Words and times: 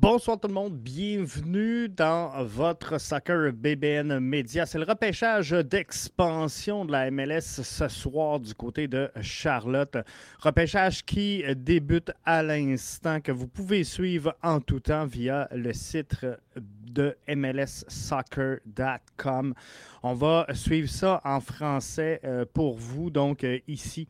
Bonsoir 0.00 0.40
tout 0.40 0.48
le 0.48 0.54
monde, 0.54 0.78
bienvenue 0.78 1.86
dans 1.86 2.42
votre 2.44 2.98
Soccer 2.98 3.52
BBN 3.52 4.18
Media. 4.18 4.64
C'est 4.64 4.78
le 4.78 4.86
repêchage 4.86 5.50
d'expansion 5.50 6.86
de 6.86 6.92
la 6.92 7.10
MLS 7.10 7.60
ce 7.62 7.86
soir 7.86 8.40
du 8.40 8.54
côté 8.54 8.88
de 8.88 9.10
Charlotte. 9.20 9.98
Repêchage 10.38 11.04
qui 11.04 11.44
débute 11.54 12.12
à 12.24 12.42
l'instant, 12.42 13.20
que 13.20 13.30
vous 13.30 13.46
pouvez 13.46 13.84
suivre 13.84 14.34
en 14.42 14.60
tout 14.60 14.80
temps 14.80 15.04
via 15.04 15.46
le 15.52 15.74
site 15.74 16.24
de 16.56 17.14
mlssoccer.com. 17.28 19.52
On 20.02 20.14
va 20.14 20.46
suivre 20.54 20.88
ça 20.88 21.20
en 21.24 21.40
français 21.40 22.20
euh, 22.24 22.46
pour 22.50 22.78
vous, 22.78 23.10
donc 23.10 23.44
euh, 23.44 23.58
ici 23.68 24.08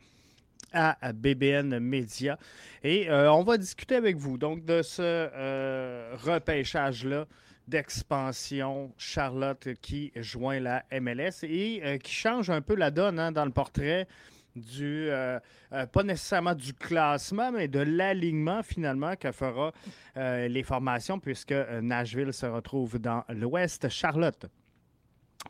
à 0.72 1.12
BBN 1.12 1.78
Media. 1.78 2.38
Et 2.82 3.10
euh, 3.10 3.32
on 3.32 3.42
va 3.42 3.58
discuter 3.58 3.96
avec 3.96 4.16
vous 4.16 4.38
donc 4.38 4.64
de 4.64 4.82
ce 4.82 5.02
euh, 5.02 6.16
repêchage-là 6.22 7.26
d'expansion 7.68 8.92
Charlotte 8.96 9.68
qui 9.80 10.12
joint 10.16 10.60
la 10.60 10.84
MLS 11.00 11.44
et 11.44 11.80
euh, 11.84 11.98
qui 11.98 12.12
change 12.12 12.50
un 12.50 12.62
peu 12.62 12.74
la 12.74 12.90
donne 12.90 13.18
hein, 13.18 13.32
dans 13.32 13.44
le 13.44 13.52
portrait 13.52 14.08
du, 14.56 15.08
pas 15.92 16.02
nécessairement 16.02 16.56
du 16.56 16.74
classement, 16.74 17.52
mais 17.52 17.68
de 17.68 17.78
l'alignement 17.78 18.64
finalement 18.64 19.14
que 19.14 19.30
fera 19.30 19.70
les 20.16 20.62
formations 20.64 21.20
puisque 21.20 21.52
Nashville 21.52 22.32
se 22.32 22.46
retrouve 22.46 22.98
dans 22.98 23.22
l'Ouest. 23.28 23.88
Charlotte 23.88 24.46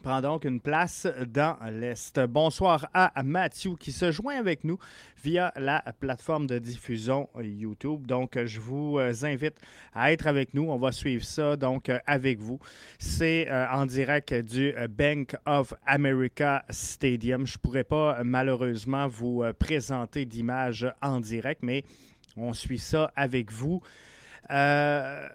prend 0.03 0.21
donc 0.21 0.45
une 0.45 0.61
place 0.61 1.07
dans 1.27 1.57
l'Est. 1.71 2.19
Bonsoir 2.21 2.89
à 2.95 3.23
Mathieu 3.23 3.77
qui 3.79 3.93
se 3.93 4.11
joint 4.11 4.37
avec 4.37 4.65
nous 4.65 4.79
via 5.23 5.53
la 5.57 5.83
plateforme 5.99 6.47
de 6.47 6.59
diffusion 6.59 7.29
YouTube. 7.41 8.07
Donc, 8.07 8.39
je 8.45 8.61
vous 8.61 8.99
invite 8.99 9.57
à 9.95 10.13
être 10.13 10.27
avec 10.27 10.55
nous. 10.55 10.71
On 10.71 10.79
va 10.79 10.93
suivre 10.93 11.25
ça 11.25 11.57
donc 11.57 11.91
avec 12.07 12.39
vous. 12.39 12.59
C'est 12.99 13.49
euh, 13.51 13.67
en 13.71 13.87
direct 13.87 14.33
du 14.33 14.75
Bank 14.89 15.37
of 15.47 15.75
America 15.87 16.65
Stadium. 16.71 17.47
Je 17.47 17.55
ne 17.55 17.59
pourrais 17.59 17.85
pas 17.85 18.23
malheureusement 18.25 19.09
vous 19.09 19.43
euh, 19.43 19.53
présenter 19.53 20.25
d'images 20.25 20.91
en 21.03 21.21
direct, 21.21 21.63
mais 21.63 21.85
on 22.37 22.53
suit 22.53 22.79
ça 22.79 23.13
avec 23.17 23.53
vous. 23.53 23.83
Euh, 24.51 25.29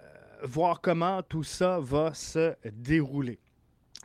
voir 0.43 0.81
comment 0.81 1.21
tout 1.23 1.43
ça 1.43 1.79
va 1.79 2.13
se 2.13 2.55
dérouler. 2.71 3.39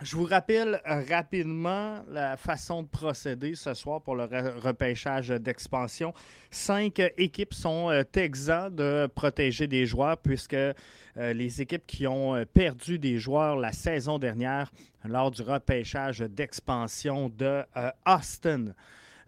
Je 0.02 0.16
vous 0.16 0.24
rappelle 0.24 0.80
euh, 0.88 1.04
rapidement 1.10 2.02
la 2.08 2.38
façon 2.38 2.82
de 2.82 2.88
procéder 2.88 3.54
ce 3.54 3.74
soir 3.74 4.00
pour 4.00 4.16
le 4.16 4.24
repêchage 4.58 5.28
d'expansion. 5.28 6.14
Cinq 6.50 7.02
équipes 7.18 7.52
sont 7.52 7.90
euh, 7.90 8.02
exemptes 8.14 8.76
de 8.76 9.06
protéger 9.14 9.66
des 9.66 9.84
joueurs 9.84 10.16
puisque 10.16 10.54
euh, 10.54 10.72
les 11.16 11.60
équipes 11.60 11.86
qui 11.86 12.06
ont 12.06 12.42
perdu 12.54 12.98
des 12.98 13.18
joueurs 13.18 13.56
la 13.56 13.72
saison 13.72 14.18
dernière 14.18 14.72
lors 15.04 15.30
du 15.30 15.42
repêchage 15.42 16.20
d'expansion 16.20 17.28
de 17.28 17.62
Austin 18.06 18.72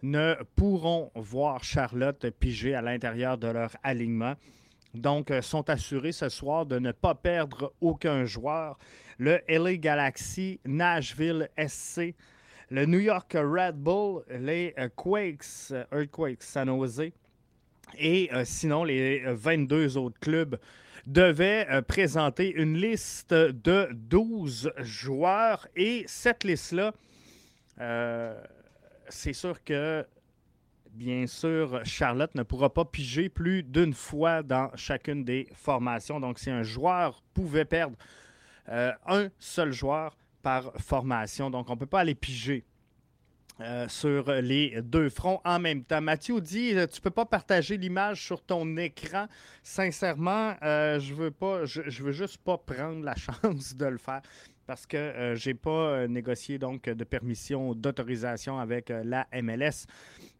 ne 0.01 0.33
pourront 0.55 1.11
voir 1.13 1.63
Charlotte 1.63 2.31
piger 2.31 2.73
à 2.73 2.81
l'intérieur 2.81 3.37
de 3.37 3.47
leur 3.47 3.75
alignement. 3.83 4.33
Donc, 4.93 5.33
sont 5.41 5.69
assurés 5.69 6.11
ce 6.11 6.29
soir 6.29 6.65
de 6.65 6.77
ne 6.77 6.91
pas 6.91 7.15
perdre 7.15 7.73
aucun 7.81 8.25
joueur 8.25 8.77
le 9.17 9.39
LA 9.47 9.77
Galaxy, 9.77 10.59
Nashville 10.65 11.49
SC, 11.57 12.15
le 12.69 12.85
New 12.85 12.99
York 12.99 13.35
Red 13.35 13.75
Bull, 13.75 14.23
les 14.29 14.73
euh, 14.77 14.89
Quakes, 14.95 15.71
euh, 15.71 15.83
Earthquakes 15.91 16.43
San 16.43 16.67
Jose, 16.67 17.11
et 17.97 18.29
euh, 18.33 18.43
sinon 18.45 18.83
les 18.83 19.21
22 19.25 19.97
autres 19.97 20.19
clubs 20.19 20.57
devaient 21.05 21.67
présenter 21.85 22.51
une 22.53 22.77
liste 22.77 23.33
de 23.33 23.89
12 23.91 24.71
joueurs. 24.79 25.67
Et 25.75 26.05
cette 26.07 26.45
liste-là, 26.45 26.93
c'est 29.09 29.33
sûr 29.33 29.61
que 29.65 30.05
bien 30.93 31.27
sûr, 31.27 31.81
Charlotte 31.83 32.33
ne 32.35 32.43
pourra 32.43 32.71
pas 32.73 32.85
piger 32.85 33.29
plus 33.29 33.63
d'une 33.63 33.93
fois 33.93 34.43
dans 34.43 34.69
chacune 34.75 35.23
des 35.23 35.49
formations. 35.53 36.19
Donc, 36.19 36.39
si 36.39 36.49
un 36.49 36.63
joueur 36.63 37.21
pouvait 37.33 37.65
perdre 37.65 37.97
euh, 38.69 38.91
un 39.07 39.29
seul 39.39 39.71
joueur 39.71 40.15
par 40.41 40.73
formation. 40.79 41.49
Donc, 41.49 41.69
on 41.69 41.73
ne 41.73 41.79
peut 41.79 41.85
pas 41.85 42.01
aller 42.01 42.15
piger. 42.15 42.63
Euh, 43.59 43.87
sur 43.87 44.31
les 44.31 44.81
deux 44.81 45.11
fronts 45.11 45.39
en 45.45 45.59
même 45.59 45.83
temps. 45.83 46.01
Mathieu 46.01 46.41
dit 46.41 46.75
euh, 46.75 46.87
tu 46.87 46.99
peux 46.99 47.11
pas 47.11 47.25
partager 47.25 47.77
l'image 47.77 48.25
sur 48.25 48.41
ton 48.41 48.77
écran. 48.77 49.27
Sincèrement, 49.61 50.55
je 50.63 51.13
veux 51.13 51.31
je, 51.65 52.03
veux 52.03 52.11
juste 52.11 52.39
pas 52.39 52.57
prendre 52.57 53.05
la 53.05 53.15
chance 53.43 53.75
de 53.75 53.85
le 53.85 53.99
faire 53.99 54.23
parce 54.65 54.85
que 54.85 55.33
j'ai 55.35 55.53
pas 55.53 56.07
négocié 56.07 56.57
donc 56.57 56.83
de 56.83 57.03
permission 57.03 57.73
d'autorisation 57.73 58.59
avec 58.59 58.89
la 58.89 59.27
MLS. 59.41 59.85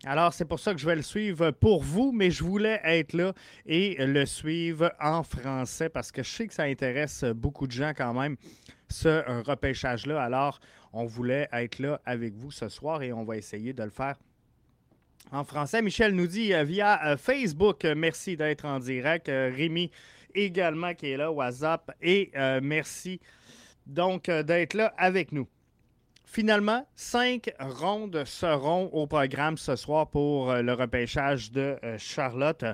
Alors 0.06 0.34
c'est 0.34 0.46
pour 0.46 0.60
ça 0.60 0.74
que 0.74 0.80
je 0.80 0.86
vais 0.86 0.96
le 0.96 1.02
suivre 1.02 1.52
pour 1.52 1.84
vous, 1.84 2.12
mais 2.12 2.32
je 2.32 2.44
voulais 2.44 2.80
être 2.84 3.14
là 3.14 3.34
et 3.66 3.96
le 4.00 4.26
suivre 4.26 4.92
en 5.00 5.24
français 5.24 5.90
parce 5.90 6.12
que 6.12 6.24
je 6.24 6.30
sais 6.30 6.48
que 6.48 6.54
ça 6.54 6.64
intéresse 6.64 7.24
beaucoup 7.24 7.68
de 7.68 7.72
gens 7.72 7.94
quand 7.96 8.14
même 8.14 8.38
ce 8.90 9.44
repêchage-là. 9.44 10.22
Alors 10.22 10.60
on 10.94 11.06
voulait 11.06 11.48
être 11.52 11.80
là 11.80 12.00
avec 12.06 12.34
vous 12.36 12.52
ce 12.52 12.70
soir 12.70 13.02
et 13.02 13.12
on 13.12 13.24
va 13.24 13.38
essayer 13.38 13.74
de 13.74 13.84
le 13.84 13.90
faire 13.90 14.16
en 15.32 15.44
français. 15.44 15.82
Michel 15.82 16.14
nous 16.14 16.28
dit 16.28 16.54
euh, 16.54 16.64
via 16.64 17.06
euh, 17.06 17.18
Facebook, 17.18 17.86
euh, 17.86 17.96
merci 17.96 18.38
d'être 18.38 18.66
en 18.66 18.80
direct. 18.80 19.28
Rémi 19.28 19.92
également 20.36 20.94
qui 20.94 21.12
est 21.12 21.18
là, 21.18 21.32
WhatsApp, 21.32 21.92
et 22.02 22.32
merci 22.62 23.20
donc 23.86 24.30
d'être 24.30 24.74
là 24.74 24.94
avec 24.98 25.32
nous. 25.32 25.48
Finalement, 26.26 26.88
cinq 26.96 27.54
rondes 27.60 28.24
seront 28.26 28.86
au 28.88 29.06
programme 29.06 29.58
ce 29.58 29.76
soir 29.76 30.10
pour 30.10 30.52
le 30.52 30.74
repêchage 30.74 31.52
de 31.52 31.78
Charlotte. 31.98 32.66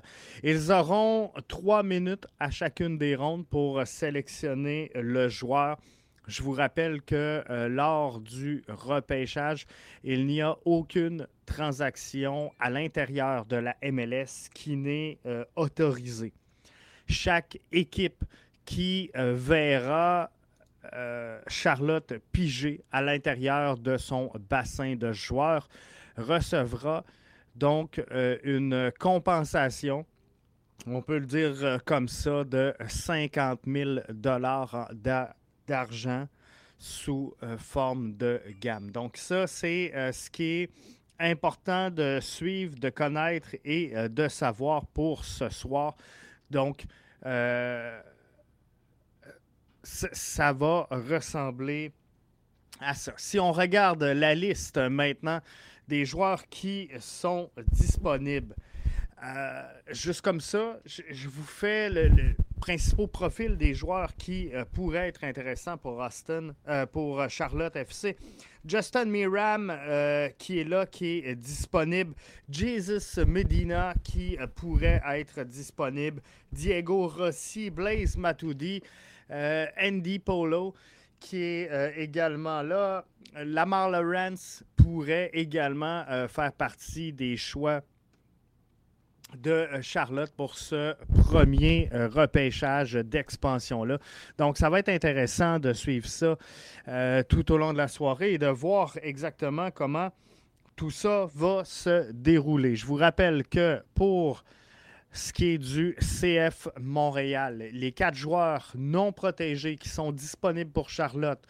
Ils 0.44 0.72
auront 0.72 1.34
trois 1.50 1.84
minutes 1.84 2.25
à 2.40 2.52
chacune 2.52 2.98
des 2.98 3.16
rondes 3.16 3.46
pour 3.48 3.86
sélectionner 3.86 4.92
le 4.96 5.28
joueur 5.28 5.78
je 6.30 6.44
vous 6.44 6.52
rappelle 6.52 7.02
que 7.02 7.44
euh, 7.50 7.68
lors 7.68 8.19
du 8.19 8.64
repêchage, 8.68 9.66
il 10.03 10.28
n'y 10.28 10.42
a 10.42 10.56
aucune 10.64 11.28
transaction 11.46 12.53
à 12.59 12.69
l'intérieur 12.69 13.46
de 13.46 13.56
la 13.56 13.75
MLS 13.81 14.48
qui 14.53 14.78
n'est 14.78 15.18
euh, 15.25 15.44
autorisée. 15.56 16.34
Chaque 17.08 17.58
équipe 17.72 18.24
qui 18.64 19.09
euh, 20.94 21.40
Charlotte 21.47 22.13
piger 22.31 22.84
à 22.91 23.01
l'intérieur 23.01 23.78
de 23.78 23.97
son 23.97 24.31
bassin 24.50 24.95
de 24.95 25.12
joueurs 25.12 25.67
recevra 26.17 27.03
donc 27.56 28.01
une 28.44 28.91
compensation 29.00 30.06
on 30.88 31.01
peut 31.01 31.18
le 31.18 31.25
dire 31.25 31.80
comme 31.86 32.07
ça, 32.07 32.44
de 32.44 32.74
50 32.88 33.62
000 33.68 34.00
dollars 34.09 34.89
d'argent 35.68 36.27
sous 36.80 37.36
euh, 37.44 37.57
forme 37.57 38.15
de 38.15 38.42
gamme. 38.59 38.89
Donc 38.89 39.18
ça, 39.18 39.45
c'est 39.45 39.94
euh, 39.94 40.12
ce 40.13 40.30
qui 40.30 40.44
est 40.44 40.69
important 41.19 41.92
de 41.92 42.19
suivre, 42.21 42.80
de 42.80 42.89
connaître 42.89 43.50
et 43.65 43.92
euh, 43.94 44.07
de 44.07 44.30
savoir 44.30 44.88
pour 44.88 45.25
ce 45.25 45.50
soir. 45.50 45.95
Donc, 46.50 46.86
ça 49.84 50.54
va 50.54 50.88
ressembler 50.90 51.92
à 52.80 52.94
ça. 52.94 53.14
Si 53.18 53.40
on 53.40 53.52
regarde 53.52 54.04
la 54.04 54.36
liste 54.36 54.78
maintenant 54.78 55.42
des 55.88 56.06
joueurs 56.06 56.48
qui 56.50 56.90
sont 57.00 57.50
disponibles, 57.72 58.56
juste 59.92 60.22
comme 60.22 60.42
ça, 60.42 60.80
je, 60.86 61.28
vous 61.28 61.44
fais 61.44 61.90
le 61.90 62.36
principaux 62.60 63.08
profils 63.08 63.58
des 63.58 63.74
joueurs 63.74 64.16
qui 64.16 64.54
euh, 64.54 64.66
pourraient 64.74 65.08
être 65.08 65.24
intéressants 65.24 65.78
pour 65.78 65.98
Austin, 65.98 66.54
euh, 66.68 66.86
pour 66.86 67.20
euh, 67.20 67.28
Charlotte 67.30 67.76
FC. 67.76 68.16
Justin 68.66 69.06
Miram 69.06 69.74
qui 70.38 70.60
est 70.60 70.66
là, 70.66 70.86
qui 70.86 71.20
est 71.26 71.36
disponible. 71.36 72.14
Jesus 72.50 73.24
Medina 73.26 73.94
qui 74.04 74.38
pourrait 74.56 75.02
être 75.14 75.44
disponible. 75.44 76.22
Diego 76.52 77.08
Rossi, 77.08 77.70
Blaise 77.70 78.18
Matuidi, 78.18 78.84
Andy 79.31 80.20
Polo 80.20 80.74
qui 81.20 81.44
est 81.44 81.94
également 81.98 82.62
là. 82.62 83.06
Lamar 83.36 83.90
Lawrence 83.90 84.64
pourrait 84.76 85.30
également 85.34 86.04
faire 86.28 86.54
partie 86.54 87.14
des 87.14 87.38
choix 87.38 87.81
de 89.38 89.52
euh, 89.52 89.81
Charlotte 89.81 90.31
pour 90.36 90.58
ce 90.58 90.96
premier 91.14 91.90
euh, 91.94 92.08
repêchage 92.08 92.94
d'expansion-là. 92.94 94.00
Donc, 94.38 94.58
ça 94.58 94.70
va 94.70 94.80
être 94.80 94.90
intéressant 94.90 95.60
de 95.60 95.74
suivre 95.74 96.08
ça 96.08 96.38
euh, 96.88 97.24
tout 97.24 97.52
au 97.52 97.58
long 97.58 97.74
de 97.74 97.78
la 97.78 97.88
soirée 97.88 98.34
et 98.34 98.38
de 98.38 98.48
voir 98.48 98.98
exactement 99.02 99.72
comment 99.72 100.10
tout 100.76 100.92
ça 100.92 101.28
va 101.36 101.64
se 101.66 102.12
dérouler. 102.12 102.76
Je 102.76 102.86
vous 102.86 102.96
rappelle 102.96 103.46
que 103.46 103.81
pour 103.94 104.44
ce 105.11 105.33
qui 105.33 105.45
est 105.47 105.57
du 105.57 105.95
CF 106.00 106.67
Montréal. 106.79 107.69
Les 107.71 107.91
quatre 107.91 108.15
joueurs 108.15 108.71
non 108.75 109.11
protégés 109.11 109.77
qui 109.77 109.89
sont 109.89 110.11
disponibles 110.11 110.71
pour 110.71 110.89
Charlotte. 110.89 111.41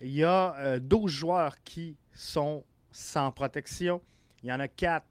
Il 0.00 0.12
y 0.12 0.24
a 0.24 0.78
12 0.80 1.10
joueurs 1.10 1.62
qui 1.62 1.96
sont 2.14 2.64
sans 2.90 3.30
protection. 3.30 4.00
Il 4.42 4.48
y 4.48 4.52
en 4.52 4.60
a 4.60 4.68
quatre 4.68 5.06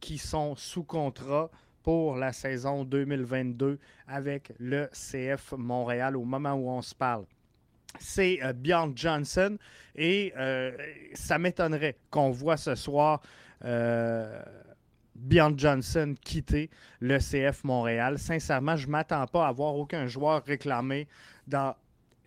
qui 0.00 0.18
sont 0.18 0.56
sous 0.56 0.82
contrat 0.82 1.50
pour 1.82 2.16
la 2.16 2.32
saison 2.32 2.84
2022 2.84 3.78
avec 4.06 4.52
le 4.58 4.88
CF 4.92 5.52
Montréal 5.56 6.16
au 6.16 6.24
moment 6.24 6.52
où 6.52 6.68
on 6.70 6.82
se 6.82 6.94
parle. 6.94 7.24
C'est 7.98 8.38
euh, 8.42 8.52
Johnson 8.94 9.56
et 9.96 10.32
euh, 10.36 10.76
ça 11.14 11.38
m'étonnerait 11.38 11.96
qu'on 12.10 12.30
voit 12.30 12.56
ce 12.56 12.74
soir 12.74 13.20
euh, 13.64 14.42
Bjorn 15.20 15.58
Johnson 15.58 16.14
quitter 16.24 16.70
le 17.00 17.18
CF 17.18 17.64
Montréal. 17.64 18.18
Sincèrement, 18.18 18.76
je 18.76 18.86
ne 18.86 18.92
m'attends 18.92 19.26
pas 19.26 19.46
à 19.46 19.52
voir 19.52 19.76
aucun 19.76 20.06
joueur 20.06 20.42
réclamé 20.44 21.06
dans 21.46 21.74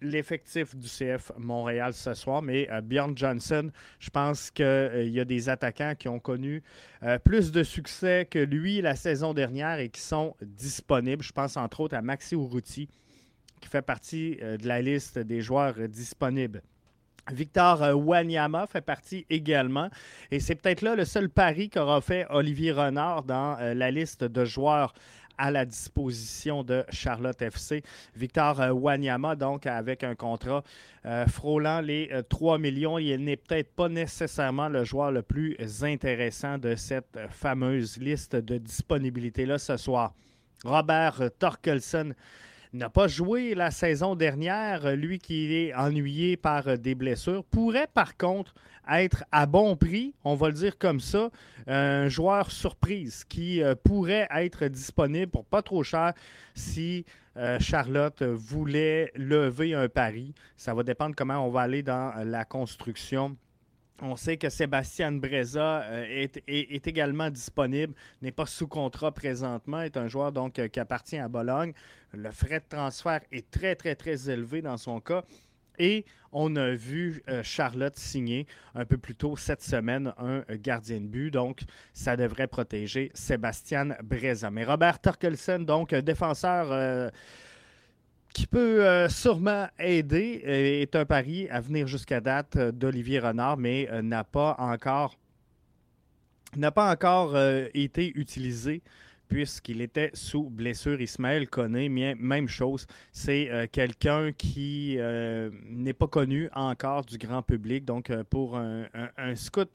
l'effectif 0.04 0.76
du 0.76 0.88
CF 0.88 1.32
Montréal 1.38 1.94
ce 1.94 2.14
soir, 2.14 2.42
mais 2.42 2.70
euh, 2.70 2.82
Bjorn 2.82 3.18
Johnson, 3.18 3.72
je 4.00 4.10
pense 4.10 4.52
qu'il 4.52 4.66
euh, 4.66 5.06
y 5.06 5.20
a 5.20 5.26
des 5.26 5.50
attaquants 5.50 5.94
qui 5.98 6.10
ont 6.10 6.20
connu 6.20 6.62
euh, 7.04 7.18
plus 7.18 7.52
de 7.52 7.64
succès 7.64 8.28
que 8.30 8.40
lui 8.40 8.82
la 8.82 8.96
saison 8.96 9.34
dernière 9.34 9.80
et 9.80 9.90
qui 9.90 10.02
sont 10.02 10.36
disponibles. 10.42 11.24
Je 11.24 11.32
pense 11.32 11.58
entre 11.58 11.80
autres 11.80 11.96
à 11.96 12.02
Maxi 12.02 12.36
Urruti, 12.36 12.90
qui 13.62 13.70
fait 13.70 13.82
partie 13.82 14.36
de 14.36 14.68
la 14.68 14.82
liste 14.82 15.18
des 15.18 15.42
joueurs 15.42 15.88
disponibles. 15.88 16.62
Victor 17.32 17.96
Wanyama 17.96 18.68
fait 18.68 18.82
partie 18.82 19.26
également. 19.30 19.90
Et 20.30 20.40
c'est 20.40 20.56
peut-être 20.56 20.82
là 20.82 20.96
le 20.96 21.06
seul 21.06 21.30
pari 21.30 21.70
qu'aura 21.70 22.02
fait 22.02 22.26
Olivier 22.30 22.74
Renard 22.74 23.24
dans 23.24 23.58
la 23.60 23.92
liste 23.92 24.24
de 24.24 24.44
joueurs 24.44 24.94
à 25.38 25.52
la 25.52 25.66
disposition 25.66 26.64
de 26.64 26.86
Charlotte 26.90 27.42
FC. 27.42 27.84
Victor 28.16 28.62
euh, 28.62 28.72
Wanyama, 28.72 29.36
donc, 29.36 29.66
avec 29.66 30.04
un 30.04 30.16
contrat 30.16 30.64
euh, 31.06 31.26
frôlant 31.28 31.82
les 31.82 32.10
3 32.30 32.56
euh, 32.56 32.58
millions, 32.60 32.98
il 33.00 33.24
n'est 33.24 33.38
peut-être 33.38 33.74
pas 33.74 33.90
nécessairement 33.90 34.70
le 34.70 34.84
joueur 34.84 35.12
le 35.12 35.22
plus 35.22 35.58
intéressant 35.84 36.58
de 36.58 36.76
cette 36.76 37.20
fameuse 37.30 37.98
liste 37.98 38.36
de 38.36 38.58
disponibilité-là 38.58 39.58
ce 39.58 39.78
soir. 39.78 40.14
Robert 40.64 41.22
Torkelson 41.40 42.14
n'a 42.74 42.90
pas 42.90 43.08
joué 43.08 43.56
la 43.56 43.72
saison 43.72 44.16
dernière, 44.16 44.96
lui 44.96 45.20
qui 45.20 45.54
est 45.54 45.74
ennuyé 45.76 46.38
par 46.38 46.78
des 46.78 46.96
blessures, 46.96 47.44
pourrait 47.44 47.88
par 47.94 48.18
contre 48.18 48.54
être 48.90 49.24
à 49.32 49.46
bon 49.46 49.76
prix, 49.76 50.14
on 50.24 50.36
va 50.36 50.48
le 50.48 50.54
dire 50.54 50.78
comme 50.78 51.00
ça, 51.00 51.30
un 51.68 52.10
joueur 52.10 52.52
surprise 52.52 53.24
qui 53.24 53.62
euh, 53.62 53.76
pourrait 53.76 54.28
être 54.36 54.66
disponible 54.66 55.32
pour 55.32 55.46
pas 55.46 55.62
trop 55.62 55.84
cher 55.84 56.14
si 56.54 57.06
euh, 57.38 57.60
Charlotte 57.60 58.22
voulait 58.24 59.12
lever 59.16 59.74
un 59.74 59.88
pari. 59.88 60.34
Ça 60.58 60.74
va 60.74 60.84
dépendre 60.84 61.16
comment 61.16 61.46
on 61.46 61.50
va 61.50 61.62
aller 61.62 61.84
dans 61.84 62.14
la 62.26 62.46
construction. 62.46 63.38
On 64.06 64.18
sait 64.18 64.36
que 64.36 64.50
Sébastien 64.50 65.14
Breza 65.14 65.84
euh, 65.84 66.28
est, 66.46 66.88
également 66.88 67.30
disponible, 67.30 67.94
n'est 68.22 68.34
pas 68.34 68.46
sous 68.46 68.68
contrat 68.68 69.14
présentement, 69.14 69.82
est 69.82 69.96
un 69.96 70.10
joueur 70.10 70.34
donc 70.34 70.60
qui 70.68 70.80
appartient 70.80 71.18
à 71.18 71.30
Bologne. 71.30 71.72
Le 72.12 72.30
frais 72.32 72.60
de 72.60 72.66
transfert 72.68 73.22
est 73.32 73.50
très, 73.50 73.76
très, 73.76 73.96
très 73.96 74.30
élevé 74.30 74.62
dans 74.62 74.76
son 74.76 75.00
cas. 75.00 75.24
Et 75.80 76.06
on 76.34 76.56
a 76.58 76.72
vu 76.72 77.24
euh, 77.30 77.44
Charlotte 77.44 77.98
signer 77.98 78.46
un 78.76 78.86
peu 78.86 78.98
plus 78.98 79.16
tôt 79.16 79.38
cette 79.38 79.64
semaine 79.64 80.14
un 80.18 80.44
gardien 80.58 81.00
de 81.00 81.08
but. 81.08 81.32
Donc, 81.32 81.62
ça 81.94 82.18
devrait 82.18 82.48
protéger 82.48 83.10
Sébastien 83.14 83.96
Breza. 84.04 84.52
Mais 84.52 84.66
Robert 84.66 85.00
Torkelsen, 85.00 85.66
donc 85.66 85.96
défenseur 85.96 86.72
euh, 86.72 87.10
qui 88.34 88.48
peut 88.48 88.86
euh, 88.86 89.10
sûrement 89.10 89.68
aider, 89.80 90.42
est 90.46 90.96
un 90.96 91.06
pari 91.06 91.48
à 91.50 91.62
venir 91.62 91.88
jusqu'à 91.88 92.20
date 92.20 92.58
d'Olivier 92.58 93.20
Renard, 93.20 93.58
mais 93.58 93.90
n'a 94.02 94.24
pas 94.24 94.56
encore 94.60 95.16
n'a 96.56 96.72
pas 96.72 96.92
encore 96.92 97.36
été 97.74 98.12
utilisé 98.16 98.84
puisqu'il 99.34 99.82
était 99.82 100.12
sous 100.14 100.50
blessure. 100.50 101.02
Ismaël 101.02 101.50
connaît, 101.50 101.90
même 101.90 102.48
chose. 102.48 102.86
C'est 103.12 103.50
euh, 103.50 103.66
quelqu'un 103.72 104.32
qui 104.32 104.98
euh, 105.00 105.50
n'est 105.70 105.94
pas 105.94 106.08
connu 106.08 106.50
encore 106.54 107.04
du 107.04 107.18
grand 107.18 107.42
public. 107.42 107.84
Donc, 107.84 108.12
euh, 108.12 108.24
pour 108.24 108.58
un, 108.58 109.36
scout 109.36 109.70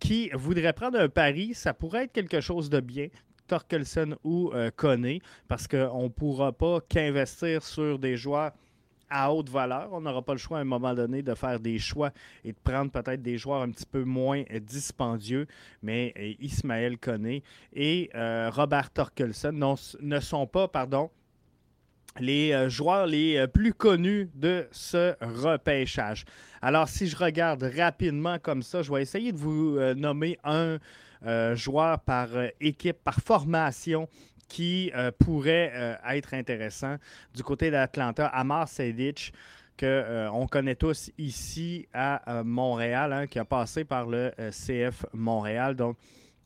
qui 0.00 0.30
voudrait 0.34 0.72
prendre 0.72 0.98
un 0.98 1.08
pari, 1.08 1.54
ça 1.54 1.72
pourrait 1.72 2.04
être 2.04 2.12
quelque 2.12 2.40
chose 2.40 2.68
de 2.68 2.80
bien. 2.80 3.06
Torkelson 3.46 4.16
ou 4.24 4.52
connaît, 4.76 5.20
parce 5.48 5.66
qu'on 5.68 6.04
ne 6.04 6.08
pourra 6.08 6.52
pas 6.52 6.80
qu'investir 6.88 7.62
sur 7.62 7.98
des 7.98 8.16
joueurs 8.16 8.52
à 9.14 9.32
haute 9.32 9.48
valeur. 9.48 9.88
On 9.92 10.00
n'aura 10.00 10.22
pas 10.22 10.32
le 10.32 10.38
choix 10.38 10.58
à 10.58 10.60
un 10.62 10.64
moment 10.64 10.94
donné 10.94 11.22
de 11.22 11.34
faire 11.34 11.60
des 11.60 11.78
choix 11.78 12.10
et 12.44 12.52
de 12.52 12.58
prendre 12.62 12.90
peut-être 12.90 13.22
des 13.22 13.38
joueurs 13.38 13.62
un 13.62 13.70
petit 13.70 13.86
peu 13.86 14.04
moins 14.04 14.42
dispendieux, 14.60 15.46
mais 15.82 16.12
euh, 16.18 16.32
Ismaël 16.40 16.98
Koné 16.98 17.42
et 17.72 18.10
euh, 18.14 18.50
Robert 18.50 18.90
Torkelson 18.90 19.76
ne 20.00 20.20
sont 20.20 20.46
pas, 20.46 20.66
pardon, 20.66 21.10
les 22.20 22.52
euh, 22.52 22.68
joueurs 22.68 23.06
les 23.06 23.46
plus 23.48 23.72
connus 23.72 24.30
de 24.34 24.66
ce 24.72 25.14
repêchage. 25.20 26.24
Alors, 26.60 26.88
si 26.88 27.06
je 27.06 27.16
regarde 27.16 27.62
rapidement 27.76 28.38
comme 28.38 28.62
ça, 28.62 28.82
je 28.82 28.92
vais 28.92 29.02
essayer 29.02 29.32
de 29.32 29.38
vous 29.38 29.78
nommer 29.94 30.38
un 30.44 30.78
joueur 31.54 32.00
par 32.00 32.28
équipe, 32.60 32.98
par 33.02 33.20
formation 33.20 34.08
qui 34.48 34.90
euh, 34.94 35.10
pourrait 35.18 35.72
euh, 35.74 35.96
être 36.10 36.34
intéressant. 36.34 36.96
Du 37.34 37.42
côté 37.42 37.70
d'Atlanta, 37.70 38.26
Amar 38.26 38.68
Sedic, 38.68 39.32
qu'on 39.78 39.86
euh, 39.86 40.28
on 40.32 40.46
connaît 40.46 40.76
tous 40.76 41.10
ici 41.18 41.88
à 41.92 42.42
Montréal, 42.44 43.12
hein, 43.12 43.26
qui 43.26 43.38
a 43.38 43.44
passé 43.44 43.84
par 43.84 44.06
le 44.06 44.30
CF 44.50 45.06
Montréal, 45.12 45.74
donc 45.74 45.96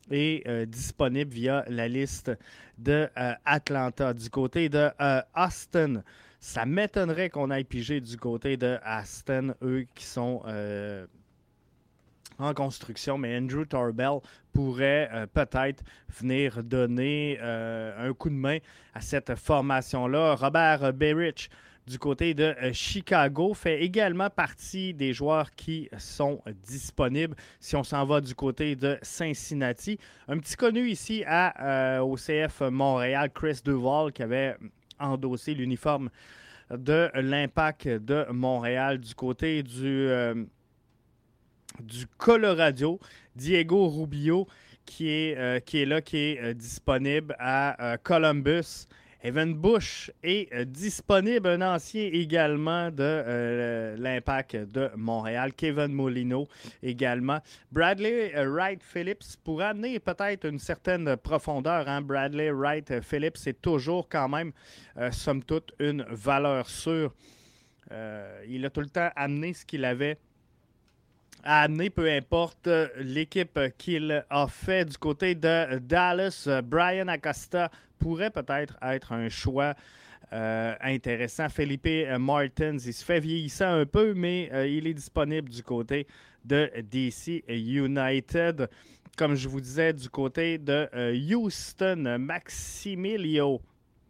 est 0.09 0.65
disponible 0.65 1.31
via 1.31 1.63
la 1.67 1.87
liste 1.87 2.31
de 2.79 3.07
Atlanta. 3.45 4.11
Du 4.15 4.27
côté 4.31 4.67
de 4.67 4.89
Austin, 5.35 6.01
ça 6.39 6.65
m'étonnerait 6.65 7.29
qu'on 7.29 7.51
aille 7.51 7.63
piger 7.63 8.01
du 8.01 8.17
côté 8.17 8.57
de 8.57 8.79
Aston, 8.81 9.53
eux 9.61 9.85
qui 9.93 10.05
sont 10.05 10.41
en 12.39 12.53
construction, 12.53 13.17
mais 13.17 13.37
Andrew 13.37 13.65
Torbell 13.65 14.19
pourrait 14.53 15.09
euh, 15.13 15.27
peut-être 15.27 15.83
venir 16.19 16.63
donner 16.63 17.37
euh, 17.41 18.09
un 18.09 18.13
coup 18.13 18.29
de 18.29 18.35
main 18.35 18.57
à 18.93 19.01
cette 19.01 19.35
formation-là. 19.35 20.35
Robert 20.35 20.93
Berich 20.93 21.49
du 21.85 21.99
côté 21.99 22.33
de 22.33 22.55
euh, 22.61 22.71
Chicago 22.71 23.53
fait 23.53 23.81
également 23.81 24.29
partie 24.29 24.93
des 24.93 25.13
joueurs 25.13 25.51
qui 25.55 25.89
sont 25.97 26.41
disponibles. 26.63 27.35
Si 27.59 27.75
on 27.75 27.83
s'en 27.83 28.05
va 28.05 28.21
du 28.21 28.33
côté 28.35 28.75
de 28.75 28.97
Cincinnati, 29.01 29.99
un 30.27 30.37
petit 30.37 30.55
connu 30.55 30.87
ici 30.87 31.23
à, 31.27 32.03
au 32.03 32.15
CF 32.15 32.61
Montréal, 32.71 33.29
Chris 33.33 33.61
Duval, 33.63 34.11
qui 34.13 34.23
avait 34.23 34.55
endossé 34.99 35.53
l'uniforme 35.53 36.09
de 36.69 37.09
l'Impact 37.15 37.87
de 37.87 38.27
Montréal 38.31 38.99
du 38.99 39.15
côté 39.15 39.63
du 39.63 40.07
du 41.81 42.07
Colorado, 42.17 42.99
Diego 43.35 43.87
Rubio, 43.87 44.47
qui 44.89 45.09
est, 45.09 45.37
euh, 45.37 45.59
qui 45.59 45.81
est 45.81 45.85
là, 45.85 46.01
qui 46.01 46.17
est 46.17 46.41
euh, 46.41 46.53
disponible 46.53 47.35
à 47.39 47.93
euh, 47.93 47.97
Columbus. 48.01 48.87
Evan 49.21 49.53
Bush 49.53 50.09
est 50.23 50.65
disponible, 50.65 51.49
un 51.49 51.75
ancien 51.75 52.09
également 52.13 52.89
de 52.89 53.95
l'Impact 53.97 54.55
de 54.55 54.89
Montréal. 54.95 55.51
Kevin 55.53 55.87
Molino 55.87 56.47
également. 56.81 57.39
Bradley 57.69 58.31
Wright 58.45 58.81
Phillips 58.81 59.35
pour 59.43 59.61
amener 59.61 59.99
peut-être 59.99 60.45
une 60.45 60.57
certaine 60.57 61.17
profondeur. 61.17 61.89
Hein. 61.89 62.01
Bradley 62.01 62.49
Wright 62.49 63.01
Phillips 63.01 63.35
c'est 63.35 63.61
toujours 63.61 64.07
quand 64.07 64.29
même, 64.29 64.53
somme 65.11 65.43
toute, 65.43 65.73
une 65.79 66.05
valeur 66.09 66.69
sûre. 66.69 67.13
il 68.47 68.65
a 68.65 68.69
tout 68.69 68.79
le 68.79 68.89
temps 68.89 69.09
amené 69.17 69.53
ce 69.53 69.65
qu'il 69.65 69.83
avait 69.83 70.17
à 71.43 71.63
amener, 71.63 71.89
peu 71.89 72.09
importe 72.09 72.67
euh, 72.67 72.87
l'équipe 72.97 73.59
qu'il 73.77 74.23
a 74.29 74.47
fait 74.47 74.85
du 74.85 74.97
côté 74.97 75.35
de 75.35 75.79
Dallas. 75.79 76.45
Euh, 76.47 76.61
Brian 76.61 77.07
Acosta 77.07 77.71
pourrait 77.97 78.29
peut-être 78.29 78.77
être 78.81 79.13
un 79.13 79.29
choix 79.29 79.73
euh, 80.33 80.73
intéressant. 80.81 81.49
Felipe 81.49 81.87
Martins, 82.19 82.77
il 82.77 82.93
se 82.93 83.03
fait 83.03 83.19
vieillissant 83.19 83.73
un 83.73 83.85
peu, 83.85 84.13
mais 84.13 84.49
il 84.69 84.87
est 84.87 84.93
disponible 84.93 85.49
du 85.49 85.63
côté 85.63 86.07
de 86.45 86.69
DC 86.81 87.43
United. 87.47 88.69
Comme 89.17 89.35
je 89.35 89.49
vous 89.49 89.59
disais, 89.59 89.91
du 89.91 90.07
côté 90.09 90.57
de 90.57 90.87
Houston, 91.33 92.17
Maximilio 92.19 93.61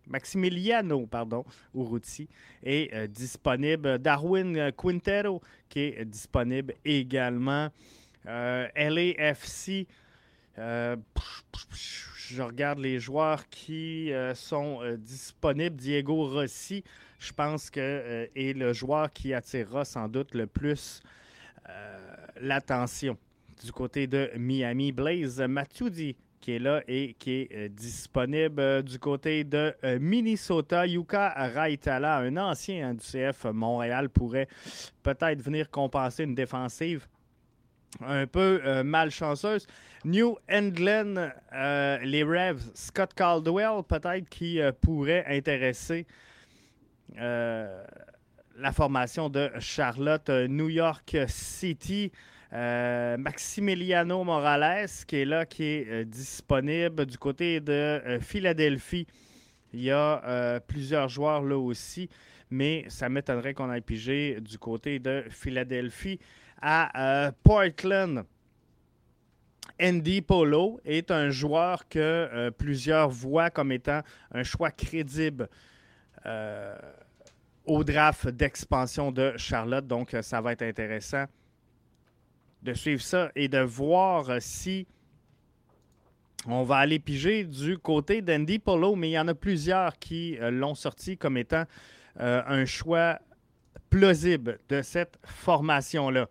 Maximiliano 0.09 1.05
pardon, 1.05 1.45
Urruti 1.73 2.27
est 2.63 2.93
euh, 2.93 3.07
disponible. 3.07 3.99
Darwin 3.99 4.71
Quintero 4.75 5.41
qui 5.69 5.79
est 5.79 6.05
disponible 6.05 6.73
également. 6.83 7.69
Euh, 8.27 8.67
LAFC 8.75 9.87
je 10.57 12.43
regarde 12.43 12.79
les 12.79 12.99
joueurs 12.99 13.47
qui 13.47 14.11
sont 14.35 14.81
disponibles. 14.97 15.77
Diego 15.77 16.27
Rossi, 16.27 16.83
je 17.17 17.31
pense 17.31 17.69
que 17.69 18.29
est 18.35 18.57
le 18.57 18.73
joueur 18.73 19.11
qui 19.13 19.33
attirera 19.33 19.85
sans 19.85 20.09
doute 20.09 20.35
le 20.35 20.45
plus 20.45 21.01
l'attention 22.41 23.17
du 23.63 23.71
côté 23.71 24.05
de 24.05 24.29
Miami. 24.37 24.91
Blaze 24.91 25.39
Matuidi 25.39 26.15
qui 26.39 26.53
est 26.53 26.59
là 26.59 26.81
et 26.87 27.15
qui 27.19 27.41
est 27.41 27.49
euh, 27.53 27.69
disponible 27.69 28.59
euh, 28.59 28.81
du 28.81 28.97
côté 28.99 29.43
de 29.43 29.75
euh, 29.83 29.99
Minnesota. 29.99 30.85
Yuka 30.85 31.33
Raitala, 31.53 32.17
un 32.17 32.37
ancien 32.37 32.93
du 32.93 33.05
CF 33.05 33.45
Montréal, 33.45 34.09
pourrait 34.09 34.47
peut-être 35.03 35.41
venir 35.41 35.69
compenser 35.69 36.23
une 36.23 36.35
défensive 36.35 37.07
un 38.05 38.27
peu 38.27 38.83
malchanceuse. 38.83 39.65
New 40.05 40.37
England, 40.47 41.31
les 42.03 42.23
Revs, 42.23 42.69
Scott 42.75 43.15
Caldwell, 43.15 43.81
peut-être 43.87 44.29
qui 44.29 44.59
pourrait 44.79 45.25
intéresser 45.27 46.05
la 47.17 48.71
formation 48.71 49.27
de 49.27 49.49
Charlotte, 49.57 50.29
New 50.29 50.69
York 50.69 51.17
City. 51.27 52.11
Euh, 52.51 53.15
Maximiliano 53.17 54.23
Morales, 54.23 54.89
qui 55.05 55.17
est 55.17 55.25
là, 55.25 55.45
qui 55.45 55.63
est 55.63 55.87
euh, 55.87 56.03
disponible 56.03 57.05
du 57.05 57.15
côté 57.15 57.59
de 57.59 57.71
euh, 57.71 58.19
Philadelphie. 58.19 59.05
Il 59.71 59.81
y 59.81 59.91
a 59.91 60.59
plusieurs 60.65 61.09
joueurs 61.09 61.43
là 61.43 61.55
aussi, 61.55 62.09
mais 62.49 62.85
ça 62.87 63.07
m'étonnerait 63.07 63.53
qu'on 63.53 63.69
aille 63.69 63.81
piger 63.81 64.41
du 64.41 64.57
côté 64.57 64.97
de 64.97 65.25
Philadelphie 65.29 66.19
à 66.59 67.31
Portland. 67.43 68.25
Andy 69.79 70.23
Polo 70.23 70.81
est 70.83 71.11
un 71.11 71.29
joueur 71.29 71.87
que 71.87 72.49
plusieurs 72.57 73.09
voient 73.09 73.51
comme 73.51 73.71
étant 73.71 74.01
un 74.31 74.41
choix 74.41 74.71
crédible 74.71 75.47
au 77.63 77.83
draft 77.83 78.29
d'expansion 78.29 79.11
de 79.11 79.37
Charlotte. 79.37 79.85
Donc, 79.85 80.17
ça 80.23 80.41
va 80.41 80.53
être 80.53 80.63
intéressant 80.63 81.25
de 82.63 82.73
suivre 82.73 83.01
ça 83.01 83.31
et 83.35 83.47
de 83.47 83.59
voir 83.59 84.29
euh, 84.29 84.37
si 84.39 84.87
on 86.45 86.63
va 86.63 86.77
aller 86.77 86.99
piger 86.99 87.43
du 87.43 87.77
côté 87.77 88.21
d'Andy 88.21 88.59
Polo, 88.59 88.95
mais 88.95 89.09
il 89.09 89.13
y 89.13 89.19
en 89.19 89.27
a 89.27 89.35
plusieurs 89.35 89.97
qui 89.99 90.37
euh, 90.39 90.51
l'ont 90.51 90.75
sorti 90.75 91.17
comme 91.17 91.37
étant 91.37 91.65
euh, 92.19 92.41
un 92.47 92.65
choix 92.65 93.19
plausible 93.89 94.59
de 94.69 94.81
cette 94.81 95.17
formation-là. 95.23 96.27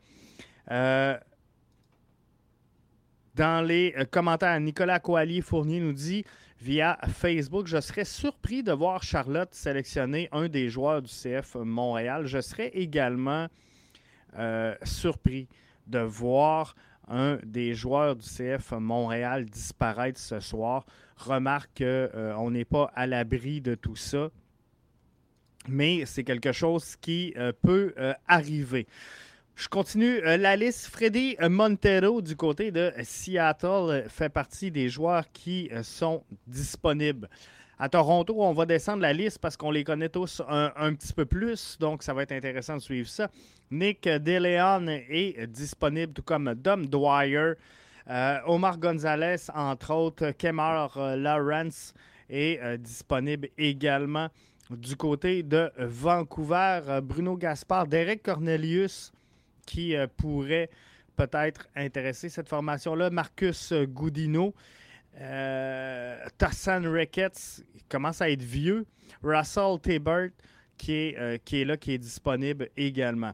dans 3.34 3.66
les 3.66 3.94
commentaires, 4.10 4.58
Nicolas 4.60 5.00
Coallier-Fournier 5.00 5.80
nous 5.80 5.92
dit 5.92 6.24
via 6.60 6.98
Facebook, 7.08 7.66
je 7.66 7.80
serais 7.80 8.04
surpris 8.04 8.62
de 8.62 8.72
voir 8.72 9.02
Charlotte 9.02 9.52
sélectionner 9.54 10.28
un 10.30 10.48
des 10.48 10.68
joueurs 10.68 11.02
du 11.02 11.10
CF 11.10 11.56
Montréal. 11.56 12.26
Je 12.26 12.40
serais 12.40 12.68
également 12.68 13.48
surpris 14.84 15.48
de 15.88 16.00
voir 16.00 16.74
un 17.08 17.38
des 17.42 17.74
joueurs 17.74 18.16
du 18.16 18.26
CF 18.26 18.72
Montréal 18.72 19.46
disparaître 19.46 20.20
ce 20.20 20.40
soir. 20.40 20.84
Remarque 21.16 21.78
qu'on 21.78 21.84
euh, 21.84 22.50
n'est 22.50 22.64
pas 22.64 22.90
à 22.94 23.06
l'abri 23.06 23.60
de 23.60 23.74
tout 23.74 23.96
ça, 23.96 24.30
mais 25.68 26.04
c'est 26.06 26.24
quelque 26.24 26.52
chose 26.52 26.96
qui 26.96 27.34
euh, 27.36 27.52
peut 27.62 27.94
euh, 27.98 28.14
arriver. 28.26 28.86
Je 29.56 29.68
continue 29.68 30.20
la 30.20 30.54
liste. 30.54 30.86
Freddy 30.86 31.36
Montero 31.40 32.22
du 32.22 32.36
côté 32.36 32.70
de 32.70 32.92
Seattle 33.02 34.04
fait 34.08 34.28
partie 34.28 34.70
des 34.70 34.88
joueurs 34.88 35.24
qui 35.32 35.68
sont 35.82 36.22
disponibles. 36.46 37.28
À 37.80 37.88
Toronto, 37.88 38.34
on 38.38 38.52
va 38.54 38.66
descendre 38.66 39.02
la 39.02 39.12
liste 39.12 39.38
parce 39.38 39.56
qu'on 39.56 39.70
les 39.70 39.84
connaît 39.84 40.08
tous 40.08 40.42
un, 40.48 40.92
petit 40.94 41.12
peu 41.12 41.26
plus, 41.26 41.78
donc 41.78 42.02
ça 42.02 42.12
va 42.12 42.24
être 42.24 42.32
intéressant 42.32 42.76
de 42.76 42.82
suivre 42.82 43.08
ça. 43.08 43.30
Nick 43.70 44.08
DeLeon 44.08 44.88
est 44.88 45.46
disponible, 45.46 46.12
tout 46.12 46.22
comme 46.22 46.54
Dom 46.54 46.86
Dwyer. 46.86 47.52
Euh, 48.10 48.38
Omar 48.46 48.78
Gonzalez, 48.78 49.48
entre 49.54 49.94
autres. 49.94 50.32
Kemar 50.32 50.96
euh, 50.96 51.14
Lawrence 51.14 51.94
est 52.28 52.58
euh, 52.60 52.76
disponible 52.78 53.48
également. 53.56 54.28
Du 54.70 54.96
côté 54.96 55.44
de 55.44 55.70
Vancouver, 55.78 56.80
Bruno 57.02 57.36
Gaspard, 57.36 57.86
Derek 57.86 58.24
Cornelius, 58.24 59.12
qui 59.64 59.94
pourrait 60.16 60.68
peut-être 61.16 61.68
intéresser 61.76 62.28
cette 62.28 62.48
formation-là. 62.48 63.08
Marcus 63.08 63.72
Goudino. 63.72 64.52
Euh, 65.20 66.16
Tassan 66.36 66.86
Ricketts 66.86 67.64
commence 67.88 68.22
à 68.22 68.30
être 68.30 68.42
vieux. 68.42 68.86
Russell 69.22 69.78
Tabert 69.82 70.30
qui 70.76 70.92
est, 70.92 71.18
euh, 71.18 71.38
qui 71.44 71.62
est 71.62 71.64
là, 71.64 71.76
qui 71.76 71.92
est 71.92 71.98
disponible 71.98 72.68
également. 72.76 73.32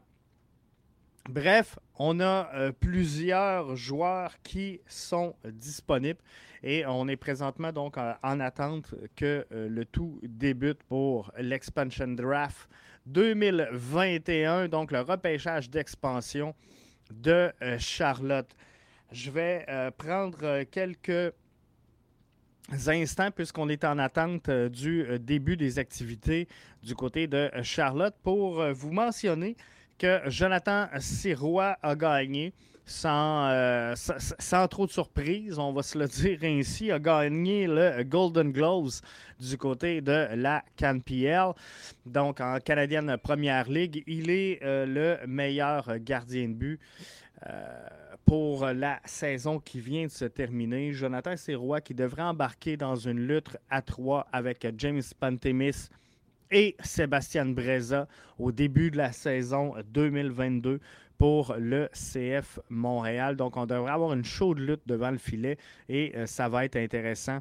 Bref, 1.29 1.77
on 1.97 2.19
a 2.19 2.49
euh, 2.53 2.71
plusieurs 2.71 3.75
joueurs 3.75 4.35
qui 4.43 4.79
sont 4.87 5.35
disponibles 5.43 6.19
et 6.63 6.85
on 6.85 7.07
est 7.07 7.17
présentement 7.17 7.71
donc 7.71 7.97
en 7.97 8.39
attente 8.39 8.95
que 9.15 9.45
le 9.51 9.85
tout 9.85 10.19
débute 10.23 10.81
pour 10.83 11.31
l'expansion 11.37 12.07
draft 12.07 12.67
2021, 13.05 14.67
donc 14.69 14.91
le 14.91 15.01
repêchage 15.01 15.69
d'expansion 15.69 16.55
de 17.11 17.51
Charlotte. 17.77 18.49
Je 19.11 19.29
vais 19.29 19.65
prendre 19.97 20.63
quelques 20.63 21.33
instants, 22.87 23.31
puisqu'on 23.31 23.69
est 23.69 23.83
en 23.83 23.97
attente 23.99 24.49
euh, 24.49 24.69
du 24.69 25.05
euh, 25.05 25.17
début 25.17 25.57
des 25.57 25.79
activités 25.79 26.47
du 26.83 26.95
côté 26.95 27.27
de 27.27 27.49
Charlotte, 27.63 28.15
pour 28.23 28.61
euh, 28.61 28.73
vous 28.73 28.91
mentionner 28.91 29.55
que 29.97 30.19
Jonathan 30.27 30.87
Sirois 30.99 31.77
a 31.81 31.95
gagné 31.95 32.53
sans, 32.87 33.95
sans, 33.95 34.67
trop 34.67 34.85
de 34.85 34.91
surprise, 34.91 35.57
on 35.57 35.73
va 35.73 35.81
se 35.81 35.97
le 35.97 36.07
dire 36.07 36.37
ainsi, 36.43 36.91
a 36.91 36.99
gagné 36.99 37.65
le 37.65 38.03
Golden 38.03 38.51
Gloves 38.51 39.01
du 39.39 39.57
côté 39.57 40.01
de 40.01 40.27
la 40.35 40.63
CanPL. 40.75 41.53
Donc, 42.05 42.41
en 42.41 42.59
Canadienne 42.59 43.17
Première 43.23 43.67
Ligue, 43.69 44.03
il 44.05 44.29
est 44.29 44.59
le 44.61 45.17
meilleur 45.25 45.97
gardien 45.97 46.49
de 46.49 46.53
but 46.53 46.79
pour 48.25 48.65
la 48.65 48.99
saison 49.05 49.59
qui 49.59 49.79
vient 49.79 50.05
de 50.05 50.11
se 50.11 50.25
terminer. 50.25 50.93
Jonathan 50.93 51.37
Sirois 51.37 51.81
qui 51.81 51.93
devrait 51.93 52.23
embarquer 52.23 52.75
dans 52.75 52.95
une 52.95 53.19
lutte 53.27 53.57
à 53.69 53.81
trois 53.81 54.27
avec 54.31 54.67
James 54.77 55.01
Pantemis 55.19 55.89
et 56.51 56.75
Sébastien 56.83 57.45
Breza 57.45 58.07
au 58.39 58.51
début 58.51 58.91
de 58.91 58.97
la 58.97 59.11
saison 59.11 59.73
2022 59.87 60.79
pour 61.17 61.55
le 61.57 61.89
CF 61.93 62.59
Montréal. 62.69 63.35
Donc, 63.35 63.57
on 63.57 63.65
devrait 63.65 63.91
avoir 63.91 64.13
une 64.13 64.25
chaude 64.25 64.59
lutte 64.59 64.81
devant 64.85 65.11
le 65.11 65.17
filet 65.17 65.57
et 65.87 66.13
euh, 66.15 66.25
ça 66.25 66.49
va 66.49 66.65
être 66.65 66.75
intéressant 66.75 67.39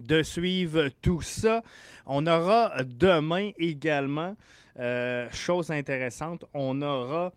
de 0.00 0.22
suivre 0.22 0.88
tout 1.02 1.22
ça. 1.22 1.62
On 2.06 2.26
aura 2.26 2.72
demain 2.84 3.50
également, 3.58 4.36
euh, 4.78 5.28
chose 5.32 5.70
intéressante, 5.70 6.44
on 6.54 6.82
aura 6.82 7.32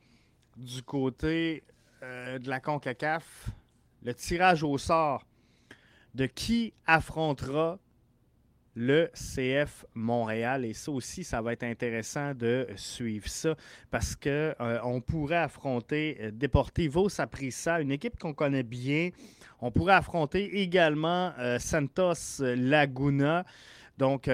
du 0.58 0.84
côté 0.84 1.64
euh, 2.02 2.40
de 2.40 2.50
la 2.50 2.60
CONCACAF, 2.60 3.50
le 4.04 4.14
tirage 4.14 4.64
au 4.64 4.78
sort 4.78 5.26
de 6.16 6.26
qui 6.28 6.74
affrontera 6.88 7.78
le 8.74 9.10
CF 9.14 9.86
Montréal. 9.94 10.64
Et 10.64 10.74
ça 10.74 10.92
aussi, 10.92 11.26
ça 11.26 11.42
va 11.42 11.52
être 11.52 11.64
intéressant 11.64 12.34
de 12.34 12.68
suivre 12.78 13.28
ça 13.28 13.56
parce 13.92 14.16
qu'on 14.16 14.30
euh, 14.30 14.80
on 14.84 15.02
pourrait 15.02 15.38
affronter 15.38 16.18
euh, 16.22 16.32
Deportivo 16.32 17.10
Saprissa, 17.10 17.82
une 17.82 17.92
équipe 17.92 18.18
qu'on 18.18 18.34
connaît 18.34 18.64
bien. 18.64 19.10
On 19.60 19.70
pourrait 19.70 19.96
affronter 19.96 20.62
également 20.62 21.34
Santos 21.60 22.40
Laguna. 22.40 23.44
Donc, 23.98 24.30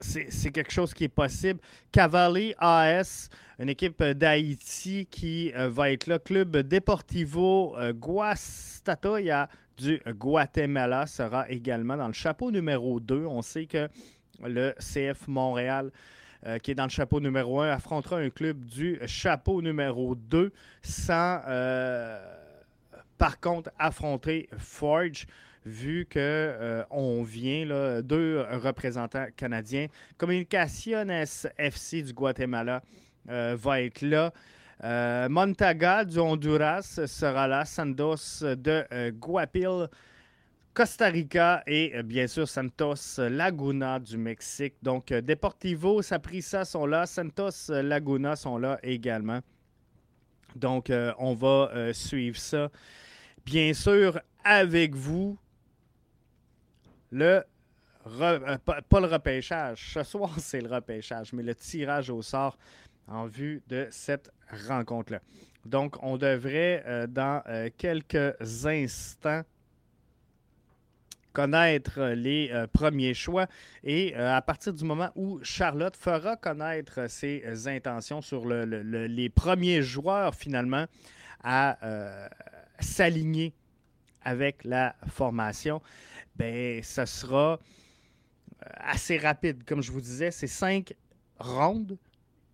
c'est 0.00 0.50
quelque 0.50 0.72
chose 0.72 0.94
qui 0.94 1.04
est 1.04 1.08
possible. 1.08 1.60
Cavalli 1.92 2.54
AS, 2.58 3.28
une 3.58 3.68
équipe 3.68 4.02
d'Haïti 4.02 5.06
qui 5.10 5.52
euh, 5.54 5.68
va 5.68 5.90
être 5.90 6.06
là. 6.06 6.18
Club 6.18 6.56
Deportivo 6.56 7.76
euh, 7.76 7.92
Guastatoya 7.92 9.48
du 9.76 10.00
Guatemala 10.06 11.06
sera 11.06 11.48
également 11.48 11.96
dans 11.96 12.06
le 12.06 12.12
chapeau 12.12 12.50
numéro 12.50 13.00
2. 13.00 13.26
On 13.26 13.42
sait 13.42 13.66
que 13.66 13.88
le 14.44 14.74
CF 14.78 15.26
Montréal, 15.28 15.90
euh, 16.46 16.58
qui 16.58 16.72
est 16.72 16.74
dans 16.74 16.84
le 16.84 16.90
chapeau 16.90 17.20
numéro 17.20 17.60
1, 17.60 17.70
affrontera 17.70 18.18
un 18.18 18.30
club 18.30 18.64
du 18.64 19.00
chapeau 19.06 19.62
numéro 19.62 20.14
2 20.14 20.52
sans, 20.82 21.40
par 23.18 23.40
contre, 23.40 23.70
affronter 23.78 24.48
Forge 24.58 25.26
vu 25.68 26.06
qu'on 26.10 26.18
euh, 26.18 27.24
vient 27.24 27.66
là, 27.66 28.02
deux 28.02 28.44
représentants 28.62 29.26
canadiens. 29.36 29.86
Communicaciones 30.16 31.24
FC 31.58 32.02
du 32.02 32.12
Guatemala 32.12 32.82
euh, 33.28 33.56
va 33.58 33.82
être 33.82 34.02
là. 34.02 34.32
Montaga 35.28 36.04
du 36.04 36.18
Honduras 36.18 37.00
sera 37.06 37.46
là. 37.48 37.64
Santos 37.64 38.42
de 38.42 39.10
Guapil. 39.10 39.88
Costa 40.72 41.06
Rica 41.06 41.64
et 41.66 42.04
bien 42.04 42.28
sûr 42.28 42.48
Santos 42.48 43.18
Laguna 43.18 43.98
du 43.98 44.16
Mexique. 44.16 44.74
Donc 44.80 45.08
Deportivo, 45.08 46.02
Saprissa 46.02 46.64
sont 46.64 46.86
là, 46.86 47.04
Santos 47.04 47.68
Laguna 47.68 48.36
sont 48.36 48.58
là 48.58 48.78
également. 48.84 49.40
Donc 50.54 50.92
on 51.18 51.34
va 51.34 51.92
suivre 51.92 52.36
ça. 52.36 52.70
Bien 53.44 53.72
sûr, 53.74 54.20
avec 54.44 54.94
vous, 54.94 55.38
le 57.10 57.42
euh, 58.20 58.58
pas, 58.58 59.00
le 59.00 59.06
repêchage. 59.06 59.92
Ce 59.92 60.02
soir, 60.02 60.34
c'est 60.38 60.60
le 60.60 60.68
repêchage, 60.68 61.32
mais 61.32 61.42
le 61.42 61.54
tirage 61.54 62.10
au 62.10 62.22
sort 62.22 62.56
en 63.06 63.26
vue 63.26 63.62
de 63.68 63.86
cette 63.90 64.30
rencontre-là. 64.68 65.20
Donc, 65.64 65.96
on 66.02 66.16
devrait, 66.16 66.82
euh, 66.86 67.06
dans 67.06 67.42
euh, 67.48 67.68
quelques 67.76 68.64
instants, 68.64 69.42
connaître 71.32 72.00
les 72.14 72.50
premiers 72.72 73.14
choix 73.14 73.46
et 73.84 74.12
à 74.16 74.42
partir 74.42 74.72
du 74.72 74.82
moment 74.82 75.10
où 75.14 75.38
Charlotte 75.44 75.94
fera 75.96 76.34
connaître 76.34 77.08
ses 77.08 77.68
intentions 77.68 78.20
sur 78.20 78.44
les 78.44 79.28
premiers 79.28 79.82
joueurs 79.82 80.34
finalement 80.34 80.86
à 81.44 81.78
s'aligner 82.80 83.52
avec 84.24 84.64
la 84.64 84.96
formation, 85.06 85.80
ben, 86.38 86.82
ça 86.82 87.04
sera 87.04 87.54
euh, 87.54 88.66
assez 88.76 89.18
rapide. 89.18 89.64
Comme 89.64 89.82
je 89.82 89.90
vous 89.90 90.00
disais, 90.00 90.30
c'est 90.30 90.46
cinq 90.46 90.94
rondes. 91.38 91.98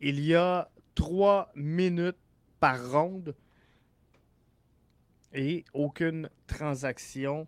Il 0.01 0.21
y 0.21 0.35
a 0.35 0.71
trois 0.95 1.51
minutes 1.55 2.19
par 2.61 2.91
ronde 2.91 3.35
et 5.33 5.65
aucune 5.73 6.31
transaction 6.47 7.47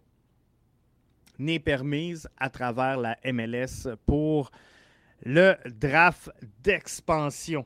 n'est 1.39 1.59
permise 1.59 2.29
à 2.37 2.51
travers 2.51 2.99
la 2.99 3.17
MLS 3.25 3.89
pour 4.07 4.51
le 5.25 5.55
draft 5.67 6.31
d'expansion. 6.63 7.65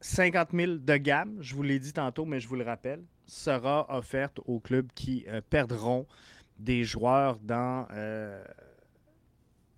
50 0.00 0.50
000 0.52 0.72
de 0.76 0.96
gamme, 0.96 1.38
je 1.40 1.54
vous 1.54 1.62
l'ai 1.62 1.78
dit 1.78 1.92
tantôt, 1.92 2.24
mais 2.24 2.40
je 2.40 2.48
vous 2.48 2.56
le 2.56 2.64
rappelle, 2.64 3.02
sera 3.26 3.86
offerte 3.94 4.40
aux 4.46 4.60
clubs 4.60 4.88
qui 4.94 5.24
euh, 5.28 5.40
perdront 5.48 6.06
des 6.58 6.84
joueurs 6.84 7.38
dans 7.40 7.86
euh, 7.92 8.42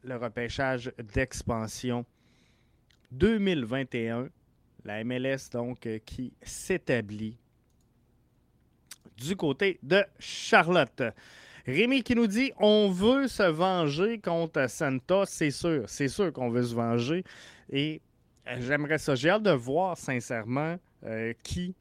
le 0.05 0.17
repêchage 0.17 0.93
d'expansion 1.15 2.05
2021. 3.13 4.29
La 4.85 5.03
MLS, 5.03 5.51
donc, 5.51 5.87
euh, 5.87 5.99
qui 5.99 6.33
s'établit 6.43 7.37
du 9.17 9.35
côté 9.35 9.79
de 9.83 10.05
Charlotte. 10.19 11.03
Rémi 11.67 12.03
qui 12.03 12.15
nous 12.15 12.29
dit 12.29 12.53
on 12.59 12.91
veut 12.91 13.27
se 13.27 13.43
venger 13.43 14.21
contre 14.21 14.71
Santa, 14.71 15.25
c'est 15.27 15.51
sûr, 15.51 15.85
c'est 15.89 16.09
sûr 16.09 16.33
qu'on 16.33 16.49
veut 16.49 16.63
se 16.63 16.75
venger. 16.75 17.25
Et 17.71 18.01
j'aimerais 18.61 18.99
ça. 18.99 19.17
J'ai 19.17 19.31
hâte 19.31 19.43
de 19.43 19.51
voir 19.51 19.99
sincèrement 19.99 20.79
qui 21.43 21.75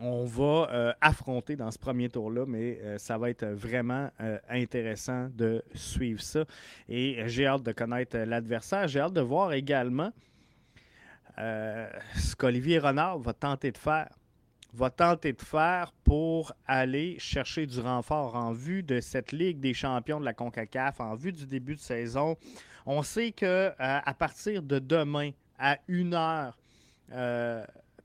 on 0.00 0.24
va 0.24 0.68
euh, 0.72 0.92
affronter 1.00 1.56
dans 1.56 1.70
ce 1.70 1.78
premier 1.78 2.08
tour-là, 2.08 2.46
mais 2.46 2.78
euh, 2.82 2.98
ça 2.98 3.18
va 3.18 3.28
être 3.28 3.44
vraiment 3.44 4.10
euh, 4.20 4.38
intéressant 4.48 5.28
de 5.34 5.62
suivre 5.74 6.22
ça. 6.22 6.44
Et 6.88 7.22
j'ai 7.26 7.46
hâte 7.46 7.62
de 7.62 7.72
connaître 7.72 8.16
l'adversaire. 8.16 8.88
J'ai 8.88 9.00
hâte 9.00 9.12
de 9.12 9.20
voir 9.20 9.52
également 9.52 10.10
ce 11.38 12.36
qu'Olivier 12.36 12.78
Renard 12.78 13.18
va 13.18 13.32
tenter 13.32 13.72
de 13.72 13.78
faire. 13.78 14.10
Va 14.74 14.90
tenter 14.90 15.32
de 15.32 15.40
faire 15.40 15.90
pour 16.04 16.52
aller 16.66 17.18
chercher 17.18 17.66
du 17.66 17.80
renfort 17.80 18.36
en 18.36 18.52
vue 18.52 18.82
de 18.82 19.00
cette 19.00 19.32
Ligue 19.32 19.58
des 19.58 19.72
champions 19.72 20.20
de 20.20 20.24
la 20.26 20.34
CONCACAF, 20.34 21.00
en 21.00 21.14
vue 21.14 21.32
du 21.32 21.46
début 21.46 21.76
de 21.76 21.80
saison. 21.80 22.36
On 22.84 23.02
sait 23.02 23.32
que 23.32 23.72
à 23.78 24.12
partir 24.12 24.62
de 24.62 24.78
demain 24.78 25.30
à 25.58 25.78
1h 25.88 26.52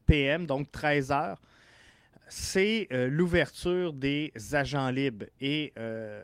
PM, 0.06 0.46
donc 0.46 0.72
13 0.72 1.10
h 1.10 1.36
c'est 2.28 2.88
euh, 2.92 3.08
l'ouverture 3.10 3.94
des 3.94 4.32
agents 4.54 4.90
libres 4.90 5.26
et 5.40 5.74
euh, 5.78 6.24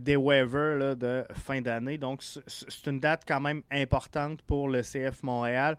des 0.00 0.16
waivers 0.16 0.96
de 0.96 1.24
fin 1.34 1.60
d'année. 1.60 1.98
Donc, 1.98 2.22
c'est 2.22 2.86
une 2.86 3.00
date 3.00 3.22
quand 3.26 3.40
même 3.40 3.62
importante 3.70 4.42
pour 4.42 4.68
le 4.68 4.82
CF 4.82 5.22
Montréal. 5.22 5.76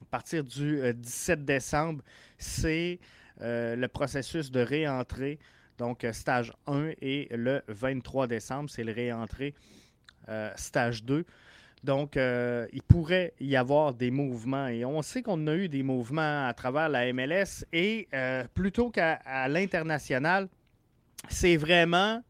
À 0.00 0.04
partir 0.10 0.44
du 0.44 0.80
17 0.94 1.38
euh, 1.38 1.42
décembre, 1.42 2.02
c'est 2.38 2.98
le 3.40 3.86
processus 3.86 4.50
de 4.50 4.60
réentrée. 4.60 5.38
Donc, 5.78 6.06
stage 6.12 6.52
1 6.66 6.92
et 7.00 7.28
le 7.32 7.62
23 7.66 8.26
décembre, 8.28 8.70
c'est 8.70 8.84
le 8.84 8.92
réentrée 8.92 9.54
stage 10.54 11.02
2. 11.02 11.24
Donc, 11.84 12.16
euh, 12.16 12.66
il 12.72 12.82
pourrait 12.82 13.34
y 13.40 13.56
avoir 13.56 13.92
des 13.92 14.10
mouvements. 14.10 14.68
Et 14.68 14.84
on 14.84 15.02
sait 15.02 15.22
qu'on 15.22 15.46
a 15.48 15.54
eu 15.54 15.68
des 15.68 15.82
mouvements 15.82 16.46
à 16.46 16.54
travers 16.54 16.88
la 16.88 17.12
MLS. 17.12 17.64
Et 17.72 18.08
euh, 18.14 18.44
plutôt 18.54 18.90
qu'à 18.90 19.48
l'international, 19.48 20.48
c'est 21.28 21.56
vraiment 21.56 22.22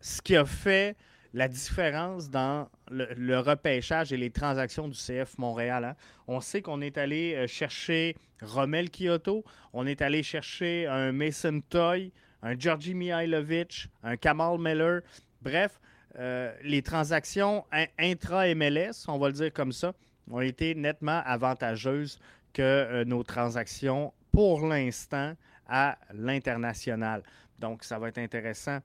ce 0.00 0.22
qui 0.22 0.36
a 0.36 0.44
fait 0.44 0.96
la 1.34 1.48
différence 1.48 2.30
dans 2.30 2.68
le, 2.90 3.38
repêchage 3.38 4.12
et 4.12 4.16
les 4.16 4.30
transactions 4.30 4.88
du 4.88 4.96
CF 4.96 5.36
Montréal. 5.36 5.84
Hein. 5.84 5.96
On 6.26 6.40
sait 6.40 6.62
qu'on 6.62 6.80
est 6.80 6.96
allé 6.98 7.34
euh, 7.34 7.46
chercher 7.46 8.16
Romel 8.40 8.90
Kyoto, 8.90 9.44
on 9.72 9.86
est 9.86 10.00
allé 10.00 10.22
chercher 10.22 10.86
un 10.86 11.12
Mason 11.12 11.60
Toy, 11.68 12.12
un 12.42 12.58
Georgi 12.58 12.94
Mihailovic, 12.94 13.88
un 14.02 14.16
Kamal 14.16 14.58
Miller. 14.58 15.02
Bref, 15.42 15.80
euh, 16.16 16.52
les 16.62 16.82
transactions 16.82 17.64
intra-MLS, 17.98 19.06
on 19.08 19.18
va 19.18 19.28
le 19.28 19.34
dire 19.34 19.52
comme 19.52 19.72
ça, 19.72 19.92
ont 20.30 20.40
été 20.40 20.74
nettement 20.74 21.22
avantageuses 21.24 22.18
que 22.52 22.62
euh, 22.62 23.04
nos 23.04 23.22
transactions 23.22 24.12
pour 24.32 24.66
l'instant 24.66 25.34
à 25.68 25.98
l'international. 26.12 27.22
Donc, 27.58 27.84
ça 27.84 27.98
va 27.98 28.08
être 28.08 28.18
intéressant 28.18 28.78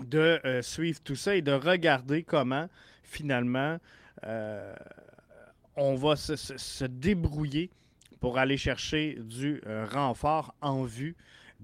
de 0.00 0.40
euh, 0.44 0.62
suivre 0.62 1.00
tout 1.02 1.16
ça 1.16 1.36
et 1.36 1.42
de 1.42 1.52
regarder 1.52 2.22
comment 2.22 2.68
finalement 3.02 3.78
on 5.76 5.96
va 5.96 6.16
se, 6.16 6.84
débrouiller 6.86 7.70
pour 8.20 8.38
aller 8.38 8.56
chercher 8.56 9.18
du 9.20 9.60
renfort 9.90 10.54
en 10.62 10.84
vue 10.84 11.14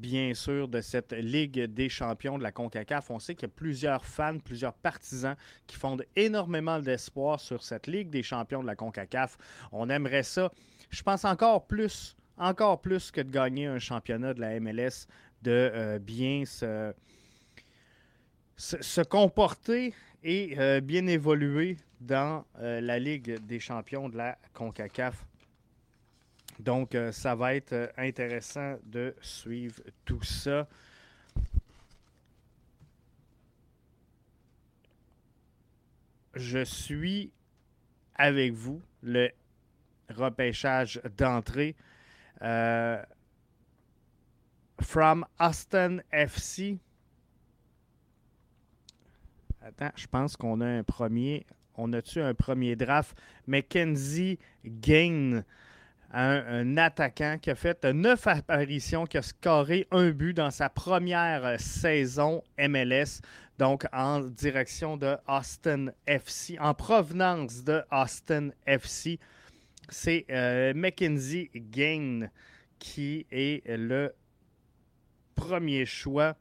bien 0.01 0.33
sûr, 0.35 0.67
de 0.67 0.81
cette 0.81 1.13
Ligue 1.13 1.61
des 1.61 1.91
champions 1.91 2.39
de 2.39 2.43
la 2.43 2.53
CONCACAF. 2.53 3.11
On 3.11 3.19
sait 3.19 3.35
qu'il 3.35 3.49
y 3.49 3.53
a 3.53 3.55
plusieurs 3.55 4.05
fans, 4.05 4.39
plusieurs 4.39 4.73
partisans 4.73 5.37
qui 5.67 5.77
fondent 5.77 6.07
énormément 6.17 6.79
d'espoir 6.81 7.39
sur 7.39 7.63
cette 7.63 7.87
Ligue 7.87 8.09
des 8.09 8.23
champions 8.23 8.63
de 8.63 8.67
la 8.67 8.75
CONCACAF. 8.75 9.37
On 9.73 9.91
aimerait 9.91 10.23
ça, 10.23 10.51
je 10.89 11.03
pense 11.03 11.25
encore 11.27 11.67
plus, 11.67 12.17
encore 12.39 12.81
plus 12.81 13.11
que 13.11 13.21
de 13.21 13.31
gagner 13.31 13.67
un 13.67 13.79
championnat 13.79 14.33
de 14.33 14.41
la 14.41 14.59
MLS, 14.59 15.07
de 15.43 15.51
euh, 15.51 15.99
bien 15.99 16.45
se, 16.47 16.95
comporter 19.03 19.95
et 20.23 20.59
euh, 20.59 20.81
bien 20.81 21.07
évoluer 21.07 21.77
dans 22.01 22.45
euh, 22.59 22.81
la 22.81 22.99
Ligue 22.99 23.39
des 23.47 23.61
champions 23.61 24.09
de 24.09 24.17
la 24.17 24.39
CONCACAF. 24.55 25.27
Donc, 26.61 26.95
euh, 26.95 27.11
ça 27.11 27.35
va 27.35 27.55
être 27.55 27.73
euh, 27.73 27.87
intéressant 27.97 28.77
de 28.85 29.15
suivre 29.23 29.83
tout 30.05 30.23
ça. 30.23 30.69
Je 36.35 36.63
suis 36.63 37.33
avec 38.15 38.53
vous, 38.53 38.83
le 39.03 39.31
repêchage 40.11 41.01
d'entrée. 41.17 41.75
Euh, 42.43 43.03
from 44.83 45.25
Austin 45.39 46.01
FC. 46.13 46.79
Attends, 49.63 49.93
je 49.97 50.07
pense 50.07 50.37
qu'on 50.37 50.61
a 50.61 50.67
un 50.67 50.83
premier. 50.83 51.47
On 51.77 51.93
a-tu 51.95 52.21
un 52.21 52.35
premier 52.35 52.77
draft? 52.77 53.17
Mackenzie 53.47 54.39
Gain 54.65 55.43
un, 56.13 56.77
attaquant 56.77 57.39
qui 57.41 57.51
a 57.51 57.55
fait 57.55 57.85
neuf 57.85 58.27
apparitions, 58.27 59.07
qui 59.07 59.19
a 59.19 59.23
scoré 59.23 59.87
un 59.91 60.11
but 60.11 60.35
dans 60.35 60.51
sa 60.51 60.69
première 60.69 61.59
saison 61.61 62.43
MLS, 62.59 63.21
donc 63.59 63.87
en 63.93 64.21
direction 64.21 64.97
de 64.97 65.17
Austin 65.29 65.89
FC, 66.07 66.59
en 66.59 66.75
provenance 66.75 67.63
de 67.63 67.83
Austin 67.91 68.51
FC. 68.67 69.19
C'est 69.89 70.25
euh, 70.31 70.73
Mackenzie 70.75 71.51
Gain 71.55 72.29
qui 72.79 73.27
est 73.31 73.63
le 73.69 74.15
premier 75.35 75.87
choix 75.87 76.37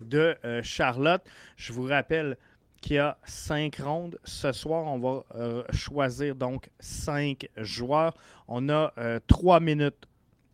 de 0.00 0.36
euh, 0.44 0.62
Charlotte. 0.62 1.24
Je 1.56 1.72
vous 1.72 1.84
rappelle 1.84 2.36
qui 2.84 2.98
a 2.98 3.16
cinq 3.24 3.76
rondes. 3.76 4.18
Ce 4.24 4.52
soir, 4.52 4.84
on 4.84 4.98
va 4.98 5.64
choisir 5.72 6.34
donc 6.34 6.68
cinq 6.78 7.48
joueurs. 7.56 8.14
On 8.46 8.68
a 8.68 8.92
trois 9.26 9.58
minutes 9.58 10.06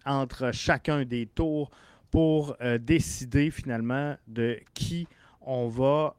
entre 0.06 0.52
chacun 0.52 1.04
des 1.04 1.26
tours 1.26 1.72
pour 2.12 2.56
décider 2.78 3.50
finalement 3.50 4.16
de 4.28 4.60
qui 4.74 5.08
on 5.40 5.66
va 5.66 6.14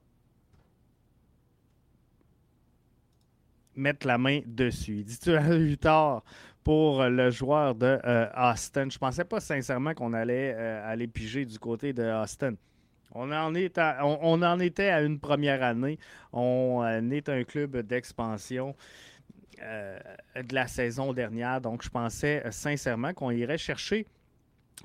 mettre 3.78 4.06
la 4.06 4.18
main 4.18 4.42
dessus. 4.46 4.98
Il 4.98 5.06
dit 5.06 5.18
tu 5.18 5.34
as 5.34 5.78
tard 5.78 6.24
pour 6.62 7.06
le 7.06 7.32
joueur 7.32 7.74
de 7.74 8.00
euh, 8.04 8.28
Austin. 8.36 8.90
Je 8.90 8.98
ne 8.98 9.00
pensais 9.00 9.24
pas 9.24 9.40
sincèrement 9.40 9.94
qu'on 9.94 10.12
allait 10.12 10.54
euh, 10.58 10.92
aller 10.92 11.08
piger 11.08 11.46
du 11.46 11.58
côté 11.58 11.94
de 11.94 12.04
Austin. 12.04 12.56
On 13.14 13.32
en, 13.32 13.54
est 13.56 13.78
on, 14.02 14.42
en 14.42 14.60
était 14.60 14.90
à 14.90 15.02
une 15.02 15.20
première 15.20 15.64
année. 15.64 16.00
On 16.34 16.82
euh, 16.84 17.10
est 17.10 17.30
un 17.30 17.44
club 17.44 17.78
d'expansion 17.78 18.76
de 19.60 20.56
la 20.56 20.66
saison 20.66 21.14
dernière. 21.14 21.62
Donc, 21.62 21.84
je 21.84 21.90
pensais 21.90 22.44
sincèrement 22.50 23.14
qu'on 23.14 23.30
irait 23.30 23.60
chercher 23.60 24.08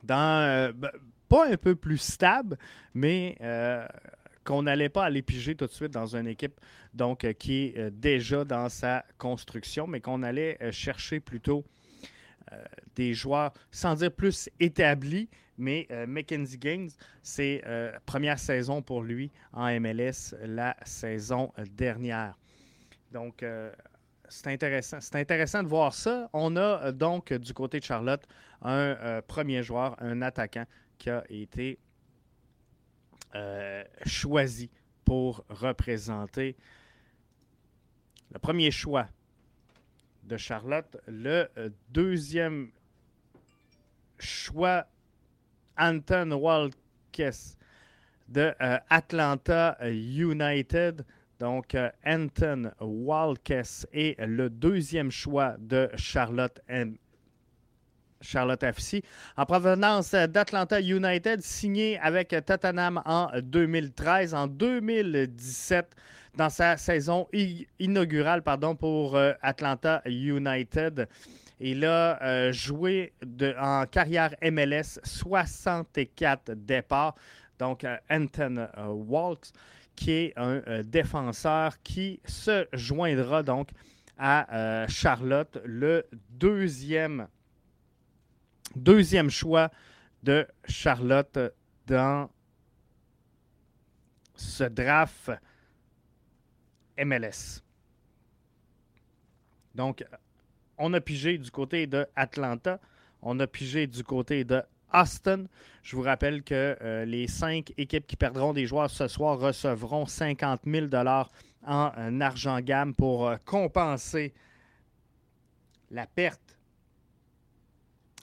dans, 0.02 0.70
ben, 0.74 0.90
pas 1.30 1.50
un 1.50 1.56
peu 1.56 1.74
plus 1.74 1.96
stable, 1.96 2.58
mais 2.92 3.38
qu'on 4.46 4.62
n'allait 4.62 4.88
pas 4.88 5.04
aller 5.04 5.22
piger 5.22 5.54
tout 5.54 5.66
de 5.66 5.72
suite 5.72 5.92
dans 5.92 6.16
une 6.16 6.26
équipe 6.26 6.58
donc, 6.94 7.24
euh, 7.24 7.32
qui 7.32 7.64
est 7.64 7.78
euh, 7.78 7.90
déjà 7.92 8.44
dans 8.44 8.70
sa 8.70 9.04
construction, 9.18 9.86
mais 9.86 10.00
qu'on 10.00 10.22
allait 10.22 10.56
euh, 10.62 10.72
chercher 10.72 11.20
plutôt 11.20 11.64
des 12.94 13.12
joueurs, 13.14 13.52
sans 13.70 13.96
dire 13.96 14.12
plus 14.12 14.48
établis, 14.60 15.28
mais 15.58 15.88
Mackenzie 16.06 16.58
Gaines, 16.58 16.90
c'est 17.22 17.62
première 18.04 18.38
saison 18.38 18.82
pour 18.82 19.02
lui 19.02 19.32
en 19.52 19.68
MLS 19.80 20.34
la 20.44 20.76
saison 20.84 21.52
dernière. 21.72 22.38
Donc, 23.10 23.44
c'est 24.28 24.46
intéressant. 24.48 24.98
C'est 25.00 25.16
intéressant 25.16 25.62
de 25.62 25.68
voir 25.68 25.92
ça. 25.92 26.28
On 26.32 26.56
a 26.56 26.92
donc 26.92 27.32
du 27.32 27.52
côté 27.52 27.80
de 27.80 27.84
Charlotte 27.84 28.22
un 28.62 29.22
premier 29.26 29.62
joueur, 29.62 29.96
un 30.00 30.22
attaquant 30.22 30.66
qui 30.98 31.10
a 31.10 31.24
été 31.28 31.78
euh, 33.36 33.84
choisi 34.06 34.70
pour 35.04 35.44
représenter 35.50 36.56
le 38.32 38.38
premier 38.38 38.70
choix 38.70 39.08
de 40.26 40.36
Charlotte. 40.36 40.96
Le 41.06 41.48
euh, 41.56 41.70
deuxième 41.90 42.70
choix, 44.18 44.86
Anton 45.78 46.32
Walkes 46.32 47.56
de 48.28 48.52
euh, 48.60 48.78
Atlanta 48.90 49.78
United. 49.82 51.04
Donc, 51.38 51.76
Anton 52.04 52.72
Walkes 52.80 53.86
est 53.92 54.18
le 54.26 54.48
deuxième 54.48 55.10
choix 55.10 55.56
de 55.58 55.90
Charlotte 55.96 56.60
M. 56.68 56.96
Charlotte 58.20 58.62
FC, 58.62 59.02
en 59.36 59.46
provenance 59.46 60.12
d'Atlanta 60.12 60.80
United, 60.80 61.40
signé 61.42 61.98
avec 61.98 62.34
Tottenham 62.44 63.02
en 63.04 63.28
2013. 63.40 64.34
En 64.34 64.46
2017, 64.46 65.94
dans 66.36 66.50
sa 66.50 66.76
saison 66.76 67.28
inaugurale 67.78 68.42
pardon, 68.42 68.76
pour 68.76 69.16
euh, 69.16 69.32
Atlanta 69.42 70.02
United, 70.06 71.08
il 71.58 71.84
a 71.86 72.22
euh, 72.22 72.52
joué 72.52 73.14
en 73.58 73.86
carrière 73.86 74.34
MLS 74.42 75.00
64 75.02 76.52
départs. 76.52 77.14
Donc, 77.58 77.84
euh, 77.84 77.96
Anton 78.10 78.68
Waltz, 78.86 79.52
qui 79.94 80.10
est 80.12 80.32
un 80.36 80.60
défenseur 80.84 81.80
qui 81.82 82.20
se 82.26 82.66
joindra 82.74 83.42
donc 83.42 83.70
à 84.18 84.86
Charlotte, 84.88 85.58
le 85.64 86.04
deuxième 86.30 87.28
Deuxième 88.76 89.30
choix 89.30 89.70
de 90.22 90.46
Charlotte 90.68 91.38
dans 91.86 92.28
ce 94.34 94.64
draft 94.64 95.30
MLS. 96.98 97.62
Donc, 99.74 100.04
on 100.76 100.92
a 100.92 101.00
pigé 101.00 101.38
du 101.38 101.50
côté 101.50 101.86
de 101.86 102.06
Atlanta, 102.16 102.78
on 103.22 103.40
a 103.40 103.46
pigé 103.46 103.86
du 103.86 104.04
côté 104.04 104.44
de 104.44 104.62
Austin. 104.92 105.46
Je 105.82 105.96
vous 105.96 106.02
rappelle 106.02 106.42
que 106.42 106.76
euh, 106.82 107.06
les 107.06 107.28
cinq 107.28 107.72
équipes 107.78 108.06
qui 108.06 108.16
perdront 108.16 108.52
des 108.52 108.66
joueurs 108.66 108.90
ce 108.90 109.08
soir 109.08 109.38
recevront 109.38 110.04
50 110.04 110.60
000 110.66 110.88
en 110.94 112.20
argent 112.20 112.60
gamme 112.60 112.94
pour 112.94 113.26
euh, 113.26 113.36
compenser 113.46 114.34
la 115.90 116.06
perte 116.06 116.45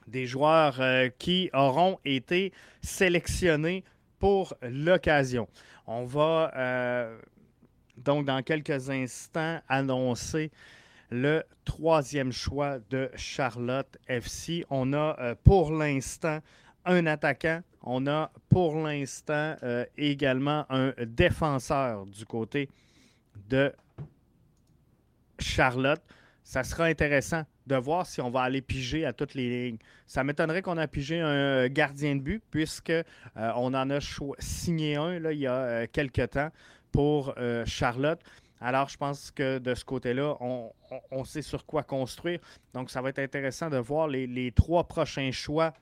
des 0.07 0.25
joueurs 0.25 0.79
euh, 0.79 1.09
qui 1.17 1.49
auront 1.53 1.99
été 2.05 2.53
sélectionnés 2.81 3.83
pour 4.19 4.53
l'occasion. 4.61 5.47
On 5.87 6.05
va 6.05 6.51
euh, 6.55 7.17
donc 7.97 8.25
dans 8.25 8.41
quelques 8.41 8.89
instants 8.89 9.59
annoncer 9.67 10.51
le 11.09 11.43
troisième 11.65 12.31
choix 12.31 12.79
de 12.89 13.09
Charlotte 13.15 13.97
FC. 14.07 14.65
On 14.69 14.93
a 14.93 15.15
euh, 15.19 15.35
pour 15.43 15.71
l'instant 15.71 16.39
un 16.85 17.05
attaquant. 17.05 17.61
On 17.81 18.07
a 18.07 18.31
pour 18.49 18.75
l'instant 18.75 19.55
également 19.97 20.65
un 20.69 20.93
défenseur 21.05 22.05
du 22.05 22.25
côté 22.25 22.69
de 23.49 23.73
Charlotte. 25.39 26.01
Ça 26.43 26.63
sera 26.63 26.85
intéressant 26.85 27.43
de 27.67 27.75
voir 27.75 28.05
si 28.05 28.21
on 28.21 28.29
va 28.29 28.41
aller 28.41 28.61
piger 28.61 29.05
à 29.05 29.13
toutes 29.13 29.33
les 29.33 29.67
lignes. 29.67 29.77
Ça 30.05 30.23
m'étonnerait 30.23 30.61
qu'on 30.61 30.77
a 30.77 30.87
pigé 30.87 31.19
un 31.19 31.67
gardien 31.67 32.15
de 32.15 32.21
but, 32.21 32.43
puisque 32.49 32.89
euh, 32.89 33.03
on 33.35 33.73
en 33.73 33.89
a 33.89 33.99
signé 34.39 34.95
un 34.95 35.31
il 35.31 35.39
y 35.39 35.47
a 35.47 35.55
euh, 35.55 35.87
quelques 35.91 36.31
temps 36.31 36.49
pour 36.91 37.33
euh, 37.37 37.65
Charlotte. 37.65 38.19
Alors, 38.59 38.87
je 38.87 38.97
pense 38.97 39.31
que 39.31 39.57
de 39.57 39.75
ce 39.75 39.83
côté-là, 39.83 40.37
on, 40.39 41.23
sait 41.25 41.41
sur 41.41 41.65
quoi 41.65 41.83
construire. 41.83 42.39
Donc, 42.73 42.91
ça 42.91 43.01
va 43.01 43.09
être 43.09 43.19
intéressant 43.19 43.69
de 43.69 43.77
voir 43.77 44.07
les, 44.07 44.53
trois 44.55 44.85
prochains 44.85 45.31
choix 45.31 45.73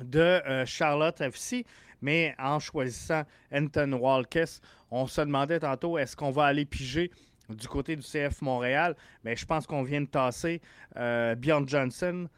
de 0.00 0.40
Charlotte 0.64 1.20
FC. 1.20 1.66
Mais 2.00 2.34
en 2.38 2.58
choisissant 2.58 3.24
Anton 3.52 3.92
Walkes, 3.92 4.62
on 4.90 5.06
se 5.06 5.20
demandait 5.20 5.60
tantôt 5.60 5.98
est-ce 5.98 6.16
qu'on 6.16 6.30
va 6.30 6.44
aller 6.44 6.64
piger 6.64 7.10
du 7.54 7.68
côté 7.68 7.96
du 7.96 8.02
CF 8.02 8.42
Montréal, 8.42 8.96
je 9.24 9.44
pense 9.44 9.66
qu'on 9.66 9.82
vient 9.82 10.00
de 10.00 10.06
tasser 10.06 10.60
euh, 10.96 11.34
Bjorn 11.34 11.68
Johnson 11.68 12.28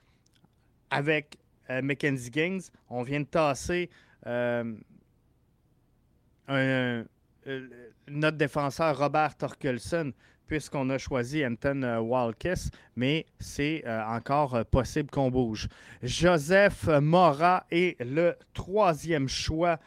avec 0.91 1.39
euh, 1.71 1.83
Mackenzie 1.83 2.31
Gaines. 2.31 2.63
On 2.89 3.03
vient 3.03 3.21
de 3.21 3.27
tasser 3.27 3.91
euh, 4.27 4.75
notre 8.09 8.37
défenseur 8.37 8.99
Robert 8.99 9.37
Torkelson 9.37 10.13
puisqu'on 10.47 10.91
a 10.91 10.99
choisi 10.99 11.47
Anton 11.47 11.99
Walkes, 12.01 12.69
mais 12.95 13.25
c'est 13.41 13.83
encore 13.87 14.67
possible 14.67 15.09
qu'on 15.09 15.31
bouge. 15.31 15.67
Joseph 16.03 16.89
Mora 17.01 17.65
est 17.71 17.99
le 18.05 18.37
troisième 18.53 19.29
choix 19.29 19.79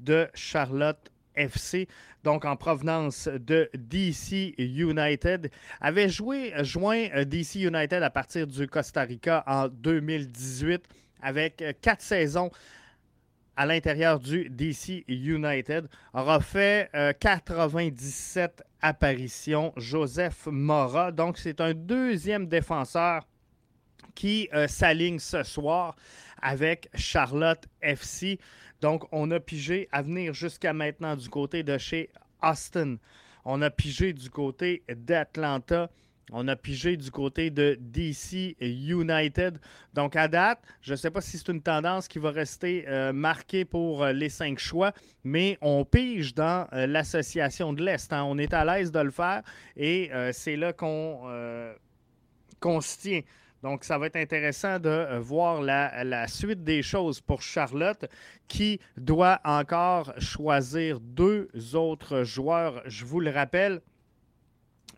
de 0.00 0.26
Charlotte 0.32 1.10
FC 1.34 1.86
donc 2.26 2.44
en 2.44 2.56
provenance 2.56 3.28
de 3.28 3.70
DC 3.78 4.52
United, 4.58 5.48
avait 5.80 6.08
joué, 6.08 6.52
joint 6.64 7.06
euh, 7.14 7.24
DC 7.24 7.54
United 7.54 8.02
à 8.02 8.10
partir 8.10 8.48
du 8.48 8.66
Costa 8.66 9.02
Rica 9.02 9.44
en 9.46 9.68
2018 9.68 10.82
avec 11.22 11.62
euh, 11.62 11.72
quatre 11.80 12.02
saisons 12.02 12.50
à 13.56 13.64
l'intérieur 13.64 14.18
du 14.18 14.50
DC 14.50 15.04
United, 15.06 15.86
aura 16.12 16.40
fait 16.40 16.90
97 17.20 18.58
euh, 18.58 18.64
apparitions. 18.82 19.72
Joseph 19.76 20.48
Mora, 20.50 21.12
donc 21.12 21.38
c'est 21.38 21.60
un 21.60 21.74
deuxième 21.74 22.48
défenseur 22.48 23.22
qui 24.16 24.48
s'aligne 24.66 25.20
ce 25.20 25.44
soir 25.44 25.94
avec 26.42 26.88
Charlotte 26.94 27.64
FC. 27.80 28.40
Donc, 28.80 29.04
on 29.12 29.30
a 29.30 29.40
pigé 29.40 29.88
à 29.92 30.02
venir 30.02 30.34
jusqu'à 30.34 30.72
maintenant 30.72 31.16
du 31.16 31.28
côté 31.28 31.62
de 31.62 31.78
chez 31.78 32.10
Austin. 32.42 32.96
On 33.44 33.62
a 33.62 33.70
pigé 33.70 34.12
du 34.12 34.28
côté 34.28 34.82
d'Atlanta. 34.88 35.88
On 36.32 36.48
a 36.48 36.56
pigé 36.56 36.96
du 36.96 37.12
côté 37.12 37.50
de 37.50 37.78
DC 37.80 38.56
United. 38.60 39.60
Donc, 39.94 40.16
à 40.16 40.26
date, 40.26 40.60
je 40.82 40.92
ne 40.92 40.96
sais 40.96 41.10
pas 41.10 41.20
si 41.20 41.38
c'est 41.38 41.52
une 41.52 41.62
tendance 41.62 42.08
qui 42.08 42.18
va 42.18 42.32
rester 42.32 42.84
euh, 42.88 43.12
marquée 43.12 43.64
pour 43.64 44.02
euh, 44.02 44.12
les 44.12 44.28
cinq 44.28 44.58
choix, 44.58 44.92
mais 45.22 45.56
on 45.60 45.84
pige 45.84 46.34
dans 46.34 46.66
euh, 46.72 46.88
l'association 46.88 47.72
de 47.72 47.84
l'Est. 47.84 48.12
Hein. 48.12 48.24
On 48.24 48.38
est 48.38 48.52
à 48.52 48.64
l'aise 48.64 48.90
de 48.90 48.98
le 48.98 49.12
faire 49.12 49.42
et 49.76 50.10
c'est 50.32 50.56
là 50.56 50.72
qu'on 50.72 51.20
se 52.80 52.98
tient. 52.98 53.20
Donc, 53.66 53.82
ça 53.82 53.98
va 53.98 54.06
être 54.06 54.14
intéressant 54.14 54.78
de 54.78 54.88
euh, 54.88 55.18
voir 55.18 55.60
la, 55.60 56.28
suite 56.28 56.62
des 56.62 56.82
choses 56.82 57.20
pour 57.20 57.42
Charlotte, 57.42 58.06
qui 58.46 58.78
doit 58.96 59.40
encore 59.42 60.14
choisir 60.20 61.00
deux 61.00 61.48
autres 61.74 62.22
joueurs, 62.22 62.80
je 62.86 63.04
vous 63.04 63.18
le 63.18 63.32
rappelle. 63.32 63.80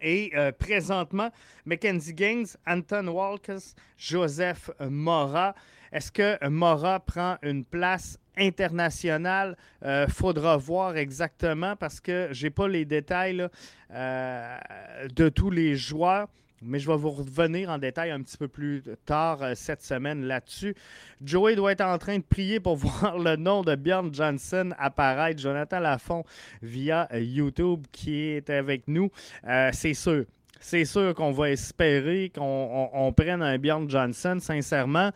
Et 0.03 0.33
euh, 0.35 0.53
présentement, 0.53 1.31
Mackenzie 1.65 2.13
Gaines, 2.13 2.49
Anton 2.67 3.09
Walkes, 3.09 3.75
Joseph 3.97 4.71
Mora. 4.81 5.55
Est-ce 5.91 6.13
que 6.13 6.47
Mora 6.47 7.01
prend 7.01 7.39
une 7.41 7.65
place 7.65 8.19
internationale? 8.37 9.57
Euh, 9.83 10.07
faudra 10.09 10.59
voir 10.59 10.99
exactement 10.99 11.75
parce 11.75 12.01
que 12.01 12.29
je 12.33 12.45
n'ai 12.45 12.51
pas 12.51 12.69
les 12.69 12.85
détails 12.85 13.49
de 13.89 15.29
tous 15.31 15.51
les 15.51 15.75
joueurs 15.75 16.29
mais 16.63 16.79
je 16.79 16.91
vais 16.91 16.97
vous 16.97 17.11
revenir 17.11 17.71
en 17.71 17.79
détail 17.79 18.11
un 18.11 18.23
petit 18.23 18.37
peu 18.37 18.49
plus 18.49 18.83
tard 19.05 19.43
euh, 19.43 19.53
cette 19.55 19.83
semaine 19.83 20.25
là-dessus. 20.25 20.75
Joey 21.23 21.57
doit 21.57 21.73
être 21.73 21.85
en 21.85 21.99
train 21.99 22.19
de 22.19 22.23
prier 22.23 22.61
pour 22.61 22.77
voir 22.77 23.19
le 23.19 23.37
nom 23.37 23.63
de 23.63 23.75
Bjorn 23.75 24.13
Johnson 24.15 24.71
apparaître. 24.79 25.41
Jonathan 25.41 25.81
Lafont 25.81 26.25
via 26.63 27.09
euh, 27.13 27.21
YouTube 27.21 27.87
qui 27.93 28.21
est 28.21 28.51
avec 28.51 28.89
nous. 28.89 29.11
Euh, 29.47 29.71
c'est 29.73 29.95
sûr. 29.95 30.25
C'est 30.61 30.85
sûr 30.85 31.15
qu'on 31.15 31.31
va 31.31 31.51
espérer 31.51 32.33
qu'on 32.35 33.15
prenne 33.17 33.43
un 33.43 33.59
Bjorn 33.59 33.89
Johnson, 33.89 34.39
sincèrement. 34.41 35.13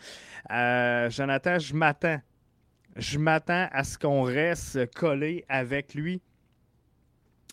Jonathan, 0.49 1.59
je 1.59 1.75
m'attends. 1.75 2.21
Je 2.95 3.19
m'attends 3.19 3.67
à 3.73 3.83
ce 3.83 3.99
qu'on 3.99 4.23
reste 4.23 4.95
collé 4.95 5.45
avec 5.49 5.95
lui. 5.95 6.21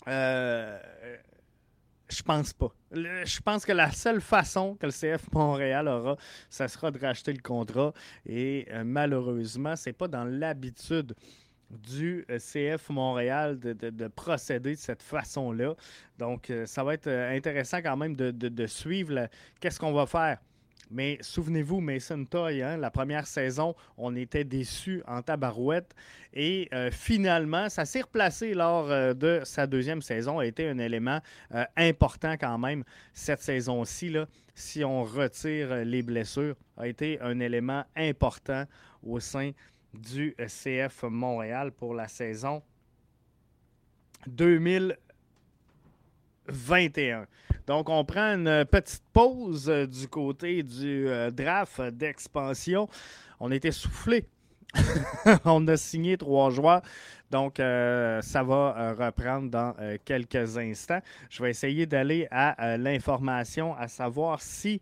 Euh, 0.08 0.80
je 2.10 2.24
pense 2.24 2.54
pas. 2.54 2.74
je 2.92 3.40
pense 3.40 3.66
que 3.66 3.72
la 3.72 3.92
seule 3.92 4.22
façon 4.22 4.76
que 4.76 4.88
le 4.88 4.92
CF 4.92 5.32
Montréal 5.32 5.88
aura, 5.88 6.18
ça 6.50 6.68
sera 6.68 6.92
de 6.92 7.00
racheter 7.00 7.34
le 7.34 7.42
contrat. 7.42 7.94
Et 8.26 8.68
euh, 8.72 8.84
malheureusement, 8.84 9.76
ce 9.76 9.90
n'est 9.90 9.94
pas 9.94 10.08
dans 10.08 10.24
l'habitude 10.24 11.14
du 11.70 12.26
euh, 12.32 12.40
CF 12.40 12.90
Montréal 12.90 13.60
de, 13.60 14.08
procéder 14.08 14.72
de 14.72 14.80
cette 14.80 15.04
façon-là. 15.04 15.76
Donc, 16.18 16.50
euh, 16.50 16.66
ça 16.66 16.84
va 16.84 16.96
être 16.96 17.10
intéressant 17.10 17.78
quand 17.82 17.98
même 17.98 18.16
de, 18.16 18.68
suivre 18.68 19.28
qu'est-ce 19.60 19.80
qu'on 19.80 19.94
va 19.94 20.08
faire. 20.08 20.40
Mais 20.92 21.20
souvenez-vous, 21.22 21.82
Mason 21.82 22.26
Toy, 22.26 22.64
hein, 22.64 22.78
la 22.78 22.90
première 22.90 23.28
saison, 23.28 23.76
on 23.98 24.16
était 24.16 24.44
déçus 24.44 25.04
en 25.08 25.22
tabarouette. 25.22 25.94
Et 26.34 26.68
euh, 26.74 26.90
finalement, 26.92 27.70
ça 27.70 27.86
s'est 27.86 28.02
replacé 28.02 28.54
lors 28.56 28.90
euh, 28.90 29.14
de 29.14 29.42
sa 29.44 29.68
deuxième 29.68 30.02
saison, 30.02 30.40
a 30.40 30.46
été 30.46 30.68
un 30.68 30.80
élément 30.80 31.20
euh, 31.54 31.64
important 31.78 32.34
quand 32.40 32.58
même 32.58 32.84
cette 33.14 33.42
saison-ci. 33.42 34.16
Si 34.56 34.84
on 34.84 35.04
retire 35.04 35.86
les 35.86 36.02
blessures, 36.02 36.56
a 36.76 36.88
été 36.88 37.20
un 37.22 37.40
élément 37.40 37.84
important 37.96 38.66
au 39.04 39.20
sein 39.20 39.52
du 39.94 40.36
CF 40.38 41.04
Montréal 41.04 41.72
pour 41.72 41.94
la 41.94 42.08
saison 42.08 42.64
2021. 46.52 47.26
Donc, 47.70 47.88
on 47.88 48.04
prend 48.04 48.34
une 48.34 48.66
petite 48.66 49.04
pause 49.14 49.70
euh, 49.70 49.86
du 49.86 50.08
côté 50.08 50.64
du 50.64 51.08
euh, 51.08 51.30
draft 51.30 51.82
d'expansion. 51.82 52.90
On 53.40 53.52
était 53.52 53.72
soufflé. 53.72 54.26
on 55.46 55.68
a 55.68 55.78
signé 55.78 56.18
trois 56.18 56.50
joueurs. 56.50 56.82
Donc, 57.30 57.60
euh, 57.60 58.22
ça 58.24 58.42
va 58.42 58.94
reprendre 58.94 59.52
dans 59.52 59.76
quelques 60.04 60.58
instants. 60.58 61.00
Je 61.30 61.44
vais 61.44 61.52
essayer 61.52 61.86
d'aller 61.86 62.28
à 62.32 62.76
l'information, 62.78 63.76
à 63.76 63.88
savoir 63.88 64.42
si 64.42 64.82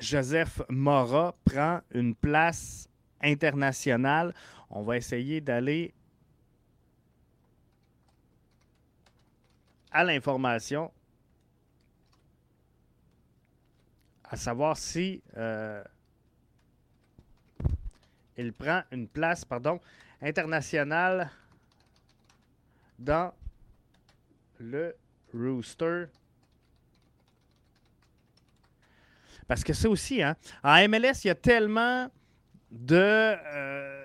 Joseph 0.00 0.60
Mora 0.68 1.36
prend 1.44 1.80
une 1.94 2.16
place 2.16 2.88
internationale. 3.22 4.34
On 4.70 4.82
va 4.82 4.96
essayer 4.96 5.40
d'aller 5.40 5.94
à 9.92 10.04
l'information, 10.04 10.90
à 14.24 14.36
savoir 14.36 14.76
si 14.76 15.22
euh, 15.36 15.84
il 18.36 18.52
prend 18.52 18.82
une 18.90 19.06
place 19.06 19.44
pardon, 19.44 19.78
internationale 20.20 21.30
dans 22.98 23.32
le 24.58 24.96
Rooster. 25.34 26.06
Parce 29.46 29.62
que 29.64 29.72
c'est 29.72 29.88
aussi, 29.88 30.22
hein, 30.22 30.36
en 30.62 30.88
MLS, 30.88 31.24
il 31.24 31.26
y 31.26 31.30
a 31.30 31.34
tellement 31.34 32.08
de. 32.70 32.96
Euh, 32.96 34.02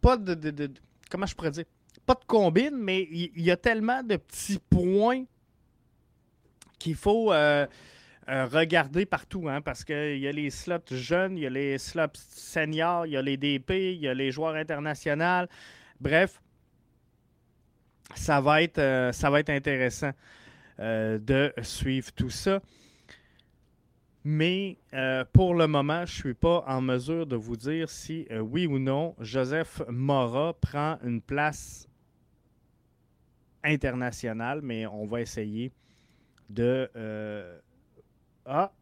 pas 0.00 0.16
de, 0.16 0.72
Comment 1.10 1.26
je 1.26 1.34
pourrais 1.34 1.50
dire? 1.50 1.64
Pas 2.10 2.18
de 2.20 2.26
combine, 2.26 2.76
mais 2.76 3.06
il 3.12 3.40
y, 3.40 3.52
a 3.52 3.56
tellement 3.56 4.02
de 4.02 4.16
petits 4.16 4.58
points 4.58 5.22
qu'il 6.80 6.96
faut 6.96 7.32
euh, 7.32 7.68
euh, 8.28 8.46
regarder 8.46 9.06
partout, 9.06 9.48
hein, 9.48 9.60
parce 9.60 9.84
qu'il 9.84 10.18
y 10.18 10.26
a 10.26 10.32
les 10.32 10.50
slots 10.50 10.78
jeunes, 10.90 11.36
il 11.36 11.44
y 11.44 11.46
a 11.46 11.50
les 11.50 11.78
slots 11.78 12.08
seniors, 12.14 13.06
il 13.06 13.12
y 13.12 13.16
a 13.16 13.22
les 13.22 13.36
DP, 13.36 13.70
il 13.70 14.00
y 14.00 14.08
a 14.08 14.14
les 14.14 14.32
joueurs 14.32 14.56
internationaux. 14.56 15.46
Bref, 16.00 16.42
ça 18.16 18.40
va 18.40 18.60
être, 18.60 18.78
euh, 18.78 19.12
ça 19.12 19.30
va 19.30 19.38
être 19.38 19.50
intéressant 19.50 20.10
de 20.80 21.52
suivre 21.62 22.10
tout 22.10 22.30
ça. 22.30 22.60
Mais 24.24 24.78
pour 25.34 25.54
le 25.54 25.66
moment, 25.66 26.06
je 26.06 26.12
ne 26.12 26.20
suis 26.20 26.34
pas 26.34 26.64
en 26.66 26.80
mesure 26.80 27.26
de 27.26 27.36
vous 27.36 27.56
dire 27.56 27.90
si 27.90 28.26
oui 28.40 28.66
ou 28.66 28.78
non 28.78 29.14
Joseph 29.20 29.82
Mora 29.90 30.54
prend 30.54 30.98
une 31.04 31.20
place 31.20 31.89
international, 33.64 34.60
mais 34.62 34.86
on 34.86 35.06
va 35.06 35.20
essayer 35.20 35.72
de. 36.48 36.90
Euh, 36.96 37.58
ah, 38.46 38.72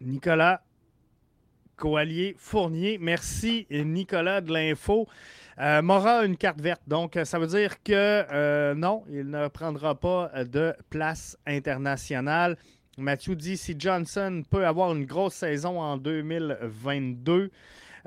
Nicolas 0.00 0.62
Coallier 1.76 2.34
Fournier. 2.38 2.98
Merci, 2.98 3.66
Nicolas, 3.70 4.40
de 4.40 4.52
l'info. 4.52 5.08
Euh, 5.58 5.82
Mora 5.82 6.18
a 6.20 6.24
une 6.24 6.36
carte 6.36 6.60
verte, 6.60 6.82
donc 6.86 7.18
ça 7.24 7.38
veut 7.38 7.46
dire 7.46 7.80
que 7.82 7.92
euh, 7.92 8.74
non, 8.74 9.04
il 9.08 9.30
ne 9.30 9.46
prendra 9.48 9.94
pas 9.94 10.30
de 10.44 10.74
place 10.90 11.38
internationale. 11.46 12.56
Mathieu 12.98 13.34
dit 13.34 13.56
si 13.56 13.74
Johnson 13.78 14.42
peut 14.50 14.66
avoir 14.66 14.94
une 14.94 15.04
grosse 15.04 15.34
saison 15.34 15.80
en 15.80 15.96
2022, 15.96 17.50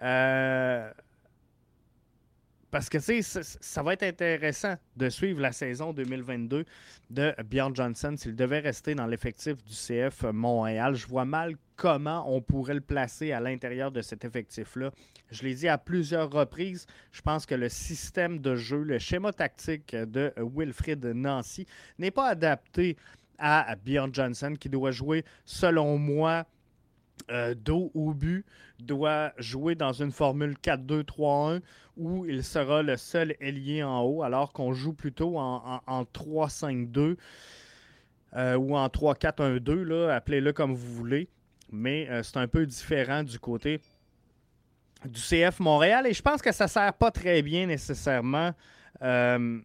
euh, 0.02 0.92
parce 2.72 2.90
que 2.90 2.98
ça 3.00 3.84
va 3.84 3.94
être 3.94 4.04
intéressant 4.04 4.76
de 4.96 5.10
suivre 5.10 5.40
la 5.42 5.52
saison 5.52 5.94
2022 5.94 6.66
de 7.10 7.34
Bjorn 7.50 7.76
Johnson 7.76 8.16
s'il 8.18 8.36
devait 8.36 8.60
rester 8.60 8.94
dans 8.94 9.08
l'effectif 9.08 9.64
du 9.64 9.74
CF 9.74 10.24
Montréal. 10.34 10.96
Je 10.96 11.08
vois 11.08 11.26
mal 11.26 11.56
comment 11.78 12.26
on 12.28 12.42
pourrait 12.42 12.74
le 12.74 12.82
placer 12.82 13.32
à 13.32 13.40
l'intérieur 13.40 13.92
de 13.92 14.02
cet 14.02 14.26
effectif-là. 14.26 14.92
Je 15.32 15.44
l'ai 15.44 15.54
dit 15.54 15.68
à 15.68 15.78
plusieurs 15.78 16.30
reprises, 16.30 16.86
je 17.12 17.22
pense 17.22 17.46
que 17.46 17.56
le 17.56 17.70
système 17.70 18.40
de 18.40 18.56
jeu, 18.56 18.84
le 18.84 19.00
schéma 19.00 19.32
tactique 19.32 19.96
de 19.96 20.34
Wilfrid 20.38 21.06
Nancy 21.06 21.66
n'est 22.00 22.12
pas 22.12 22.28
adapté 22.28 22.98
à 23.38 23.76
Bjorn 23.76 24.14
Johnson 24.14 24.56
qui 24.60 24.68
doit 24.68 24.92
jouer, 24.92 25.24
selon 25.46 25.98
moi, 25.98 26.46
euh, 27.30 27.56
dos 27.56 27.92
au 27.94 28.14
but 28.14 28.46
doit 28.80 29.34
jouer 29.38 29.76
dans 29.76 29.92
une 29.92 30.12
formule 30.12 30.56
4-2-3-1 30.64 31.62
où 31.98 32.26
il 32.26 32.44
sera 32.44 32.82
le 32.84 32.96
seul 32.96 33.36
ailier 33.40 33.84
en 33.84 34.02
haut, 34.02 34.24
alors 34.24 34.54
qu'on 34.54 34.74
joue 34.74 34.94
plutôt 34.94 35.38
en, 35.38 35.82
3-5-2 36.14 37.18
euh, 38.36 38.56
ou 38.56 38.78
en 38.78 38.88
3-4-1-2, 38.88 40.10
appelez-le 40.10 40.54
comme 40.54 40.74
vous 40.74 40.94
voulez. 40.94 41.28
Mais 41.72 42.08
euh, 42.10 42.24
c'est 42.24 42.38
un 42.38 42.48
peu 42.48 42.66
différent 42.66 43.24
du 43.24 43.40
côté 43.40 43.82
du 45.06 45.20
CF 45.20 45.60
Montréal 45.60 46.08
et 46.08 46.14
je 46.14 46.22
pense 46.22 46.42
que 46.42 46.52
ça 46.52 46.66
ne 46.66 46.70
sert 46.70 46.94
pas 46.94 47.12
très 47.12 47.42
bien 47.42 47.66
nécessairement. 47.66 48.54
le, 49.02 49.64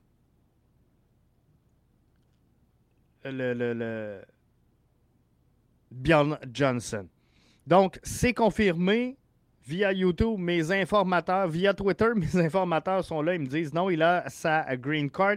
le 3.24 4.22
Bjorn 5.92 6.38
Johnson. 6.52 7.06
Donc, 7.66 7.98
c'est 8.02 8.34
confirmé 8.34 9.16
via 9.66 9.92
YouTube, 9.92 10.38
mes 10.38 10.70
informateurs, 10.72 11.48
via 11.48 11.72
Twitter, 11.72 12.08
mes 12.16 12.36
informateurs 12.36 13.04
sont 13.04 13.22
là, 13.22 13.34
ils 13.34 13.40
me 13.40 13.46
disent 13.46 13.72
non, 13.72 13.90
il 13.90 14.02
a 14.02 14.24
sa 14.28 14.76
green 14.76 15.10
card. 15.10 15.36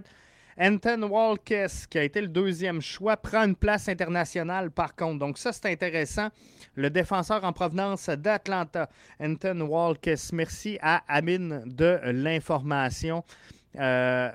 Anton 0.57 1.03
Walkes, 1.03 1.87
qui 1.89 1.97
a 1.97 2.03
été 2.03 2.21
le 2.21 2.29
deuxième 2.29 2.81
choix, 2.81 3.17
prend 3.17 3.43
une 3.43 3.57
place 3.57 3.89
internationale 3.89 4.71
par 4.71 4.95
contre. 4.95 5.19
Donc 5.19 5.37
ça, 5.37 5.51
c'est 5.51 5.65
intéressant. 5.69 6.29
Le 6.75 6.89
défenseur 6.89 7.43
en 7.43 7.51
provenance 7.51 8.07
d'Atlanta, 8.09 8.89
Anton 9.19 9.61
Walkes. 9.61 10.31
Merci 10.31 10.77
à 10.81 11.03
Amin 11.09 11.61
de 11.65 11.99
l'information. 12.05 13.23
Euh, 13.77 14.31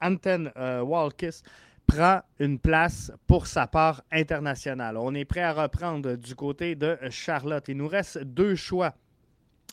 Anton 0.00 0.50
euh, 0.56 0.80
Walkes 0.80 1.42
prend 1.90 2.20
une 2.38 2.60
place 2.60 3.10
pour 3.26 3.48
sa 3.48 3.66
part 3.66 4.04
internationale. 4.12 4.96
On 4.96 5.12
est 5.12 5.24
prêt 5.24 5.42
à 5.42 5.52
reprendre 5.52 6.14
du 6.14 6.36
côté 6.36 6.76
de 6.76 6.96
Charlotte. 7.10 7.64
Il 7.66 7.78
nous 7.78 7.88
reste 7.88 8.18
deux 8.18 8.54
choix 8.54 8.94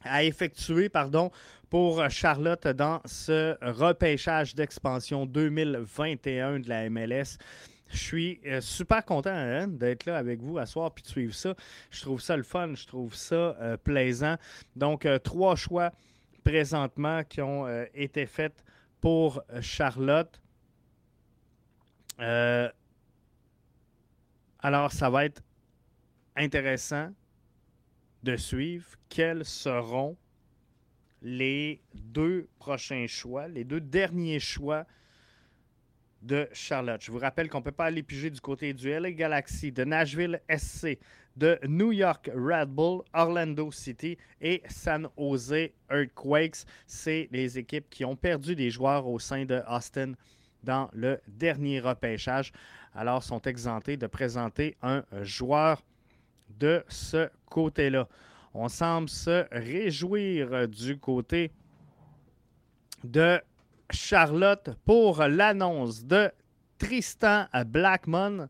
à 0.03 0.23
effectuer 0.23 0.89
pardon, 0.89 1.31
pour 1.69 2.09
Charlotte 2.09 2.67
dans 2.69 3.01
ce 3.05 3.55
repêchage 3.61 4.55
d'expansion 4.55 5.27
2021 5.27 6.59
de 6.59 6.69
la 6.69 6.89
MLS. 6.89 7.37
Je 7.89 7.97
suis 7.97 8.39
euh, 8.47 8.61
super 8.61 9.05
content 9.05 9.29
hein, 9.29 9.67
d'être 9.67 10.05
là 10.05 10.17
avec 10.17 10.41
vous 10.41 10.57
à 10.57 10.65
soir 10.65 10.91
puis 10.91 11.03
de 11.03 11.07
suivre 11.07 11.35
ça. 11.35 11.53
Je 11.91 12.01
trouve 12.01 12.19
ça 12.19 12.35
le 12.35 12.43
fun, 12.43 12.73
je 12.73 12.87
trouve 12.87 13.13
ça 13.13 13.35
euh, 13.35 13.77
plaisant. 13.77 14.37
Donc, 14.75 15.05
euh, 15.05 15.19
trois 15.19 15.55
choix 15.55 15.91
présentement 16.43 17.23
qui 17.23 17.41
ont 17.41 17.67
été 17.93 18.25
faits 18.25 18.63
pour 19.01 19.43
Charlotte. 19.61 20.39
Alors, 22.19 22.71
ça 24.91 25.09
va 25.09 25.25
être 25.25 25.41
intéressant 26.35 27.11
de 28.23 28.35
suivre 28.35 28.87
quels 29.09 29.45
seront 29.45 30.17
les 31.21 31.81
deux 31.93 32.47
prochains 32.59 33.07
choix, 33.07 33.47
les 33.47 33.63
deux 33.63 33.81
derniers 33.81 34.39
choix 34.39 34.85
de 36.21 36.47
Charlotte. 36.51 37.01
Je 37.01 37.11
vous 37.11 37.19
rappelle 37.19 37.49
qu'on 37.49 37.59
ne 37.59 37.63
peut 37.63 37.71
pas 37.71 37.85
aller 37.85 38.03
piger 38.03 38.29
du 38.29 38.41
côté 38.41 38.73
du 38.73 38.89
LA 38.89 39.11
Galaxy, 39.11 39.71
de 39.71 39.83
Nashville 39.83 40.41
SC, 40.49 40.97
de 41.35 41.59
New 41.67 41.91
York 41.91 42.29
Red 42.33 42.69
Bull, 42.69 43.03
Orlando 43.13 43.71
City 43.71 44.17
et 44.41 44.63
San 44.67 45.07
Jose 45.17 45.69
Earthquakes. 45.89 46.65
C'est 46.87 47.27
les 47.31 47.57
équipes 47.57 47.89
qui 47.89 48.03
ont 48.03 48.15
perdu 48.15 48.55
des 48.55 48.71
joueurs 48.71 49.07
au 49.07 49.19
sein 49.19 49.45
de 49.45 49.61
Austin 49.67 50.13
dans 50.63 50.89
le 50.93 51.19
dernier 51.27 51.79
repêchage. 51.79 52.51
Alors, 52.95 53.23
sont 53.23 53.41
exemptés 53.41 53.97
de 53.97 54.07
présenter 54.07 54.75
un 54.81 55.03
joueur 55.21 55.83
de 56.49 56.83
ce 56.87 57.29
côté-là. 57.45 58.07
On 58.53 58.69
semble 58.69 59.09
se 59.09 59.45
réjouir 59.51 60.67
du 60.67 60.97
côté 60.97 61.51
de 63.03 63.39
Charlotte 63.91 64.71
pour 64.85 65.23
l'annonce 65.23 66.03
de 66.03 66.31
Tristan 66.77 67.45
Blackmon. 67.67 68.49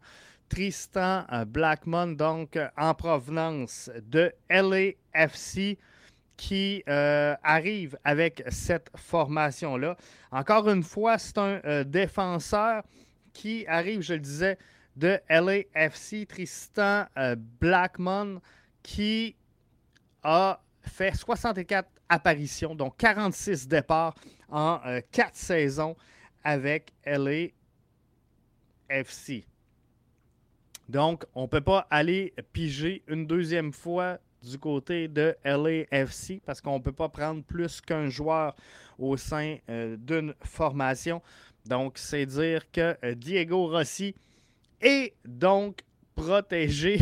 Tristan 0.50 1.26
Blackmon, 1.48 2.13
donc 2.13 2.58
en 2.78 2.93
provenance 2.93 3.91
de 4.02 4.32
LAFC, 4.50 5.78
qui 6.38 6.84
euh, 6.88 7.36
arrive 7.43 7.97
avec 8.04 8.43
cette 8.50 8.89
formation-là. 8.95 9.97
Encore 10.32 10.69
une 10.69 10.84
fois, 10.84 11.17
c'est 11.17 11.38
un 11.39 11.60
euh, 11.65 11.84
défenseur 11.84 12.84
qui 13.34 13.65
arrive, 13.67 14.02
je 14.02 14.13
le 14.13 14.19
disais, 14.19 14.58
de 14.95 15.19
LAFC, 15.30 16.28
Tristan 16.28 17.06
euh, 17.17 17.36
Blackmon, 17.60 18.41
qui 18.82 19.36
a 20.23 20.60
fait 20.82 21.15
64 21.15 21.89
apparitions, 22.10 22.73
donc 22.73 22.97
46 22.97 23.67
départs 23.67 24.15
en 24.50 24.80
euh, 24.86 25.02
quatre 25.12 25.36
saisons 25.36 25.95
avec 26.43 26.93
LAFC. 27.06 27.52
Donc, 30.89 31.26
on 31.36 31.43
ne 31.43 31.47
peut 31.47 31.62
pas 31.62 31.86
aller 31.89 32.34
piger 32.54 33.04
une 33.08 33.28
deuxième 33.28 33.73
fois 33.73 34.19
du 34.50 34.58
côté 34.58 35.08
de 35.08 35.36
LAFC 35.44 36.42
parce 36.46 36.62
qu'on 36.62 36.78
ne 36.78 36.84
peut 36.84 36.92
pas 36.92 37.10
prendre 37.10 37.44
plus 37.44 37.82
qu'un 37.82 38.10
joueur 38.10 38.56
au 38.98 39.18
sein 39.18 39.58
euh, 39.70 39.98
d'une 39.98 40.34
formation. 40.44 41.22
Donc, 41.66 41.98
c'est 41.98 42.26
dire 42.26 42.72
que 42.72 42.96
euh, 43.04 43.16
Diego 43.16 43.68
Rossi 43.68 44.16
est 44.82 45.14
donc 45.26 45.82
protégé 46.16 47.00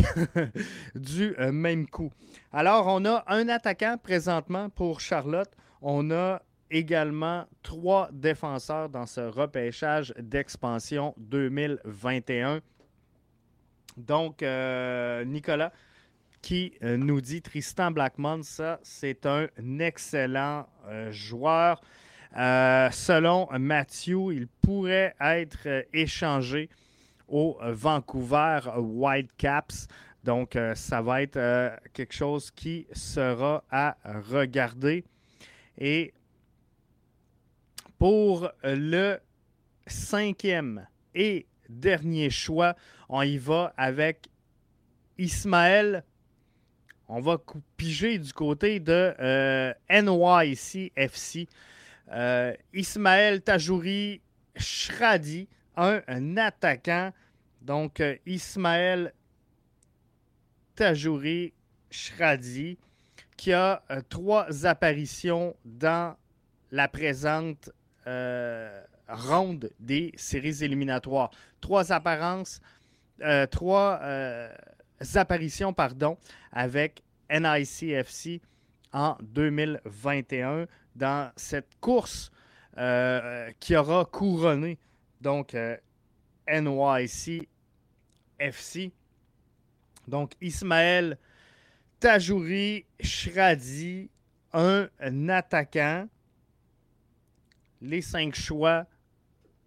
du 0.94 1.34
même 1.38 1.86
coup. 1.86 2.12
Alors, 2.52 2.86
on 2.88 3.04
a 3.04 3.24
un 3.28 3.48
attaquant 3.48 3.96
présentement 4.02 4.68
pour 4.68 5.00
Charlotte. 5.00 5.50
On 5.80 6.10
a 6.10 6.42
également 6.70 7.46
trois 7.62 8.08
défenseurs 8.12 8.88
dans 8.88 9.06
ce 9.06 9.20
repêchage 9.20 10.12
d'expansion 10.18 11.14
2021. 11.18 12.60
Donc, 13.96 14.42
euh, 14.42 15.24
Nicolas 15.24 15.72
qui 16.42 16.72
euh, 16.82 16.96
nous 16.96 17.20
dit 17.20 17.42
Tristan 17.42 17.90
Blackmon, 17.90 18.42
ça, 18.42 18.78
c'est 18.82 19.26
un 19.26 19.48
excellent 19.78 20.68
euh, 20.86 21.10
joueur. 21.10 21.80
selon 22.32 23.48
Matthew, 23.58 24.32
il 24.32 24.46
pourrait 24.60 25.14
être 25.20 25.86
échangé 25.92 26.68
au 27.28 27.58
Vancouver 27.62 28.60
Whitecaps. 28.76 29.88
Donc, 30.22 30.58
ça 30.74 31.00
va 31.02 31.22
être 31.22 31.80
quelque 31.92 32.12
chose 32.12 32.50
qui 32.50 32.86
sera 32.92 33.64
à 33.70 33.96
regarder. 34.04 35.04
Et 35.78 36.12
pour 37.98 38.50
le 38.62 39.18
cinquième 39.86 40.86
et 41.14 41.46
dernier 41.68 42.30
choix, 42.30 42.76
on 43.08 43.22
y 43.22 43.38
va 43.38 43.72
avec 43.76 44.28
Ismaël. 45.18 46.04
On 47.08 47.20
va 47.20 47.38
piger 47.76 48.18
du 48.18 48.32
côté 48.32 48.80
de 48.80 49.14
euh, 49.20 49.72
NYCFC. 49.90 51.48
Euh, 52.12 52.54
Ismaël 52.72 53.42
Tajouri 53.42 54.20
Shradi, 54.56 55.48
un, 55.76 56.36
attaquant. 56.36 57.12
Donc, 57.62 58.00
euh, 58.00 58.16
Ismaël 58.26 59.12
Tajouri 60.74 61.52
Shradi, 61.90 62.78
qui 63.36 63.52
a 63.52 63.82
trois 64.08 64.66
apparitions 64.66 65.54
dans 65.64 66.16
la 66.70 66.88
présente 66.88 67.70
euh, 68.06 68.82
ronde 69.08 69.70
des 69.80 70.12
séries 70.16 70.62
éliminatoires. 70.62 71.30
Trois 71.60 71.92
apparences, 71.92 72.60
euh, 73.22 73.46
trois 73.46 74.00
euh, 74.02 74.52
apparitions 75.14 75.72
pardon, 75.72 76.16
avec 76.52 77.02
NICFC 77.30 78.40
en 78.92 79.16
2021 79.20 80.66
dans 80.94 81.30
cette 81.36 81.78
course 81.80 82.30
qui 83.60 83.76
aura 83.76 84.04
couronné 84.04 84.78
donc 85.20 85.56
NYC 86.48 87.48
FC. 88.38 88.92
Donc 90.06 90.32
Ismaël 90.40 91.18
Tajouri 91.98 92.84
Shradi, 93.00 94.10
un 94.52 94.88
attaquant 95.28 96.06
les 97.80 98.02
cinq 98.02 98.34
choix 98.34 98.86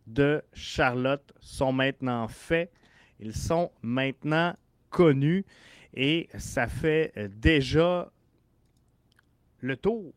de 0.08 0.44
Charlotte 0.54 1.34
sont 1.40 1.72
maintenant 1.72 2.28
faits. 2.28 2.72
Ils 3.20 3.36
sont 3.36 3.72
maintenant 3.82 4.56
connus 4.90 5.46
et 5.94 6.30
ça 6.38 6.68
fait 6.68 7.12
euh, 7.18 7.28
déjà 7.30 8.12
le 9.60 9.76
tour. 9.76 10.14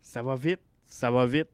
Ça 0.00 0.22
va 0.22 0.36
vite, 0.36 0.60
ça 0.86 1.10
va 1.10 1.26
vite. 1.26 1.48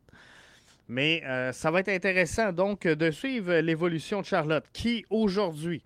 Mais 0.88 1.22
euh, 1.24 1.52
ça 1.52 1.70
va 1.70 1.80
être 1.80 1.88
intéressant 1.88 2.52
donc 2.52 2.86
de 2.86 3.10
suivre 3.10 3.54
l'évolution 3.54 4.20
de 4.20 4.26
Charlotte 4.26 4.64
qui 4.72 5.04
aujourd'hui, 5.10 5.82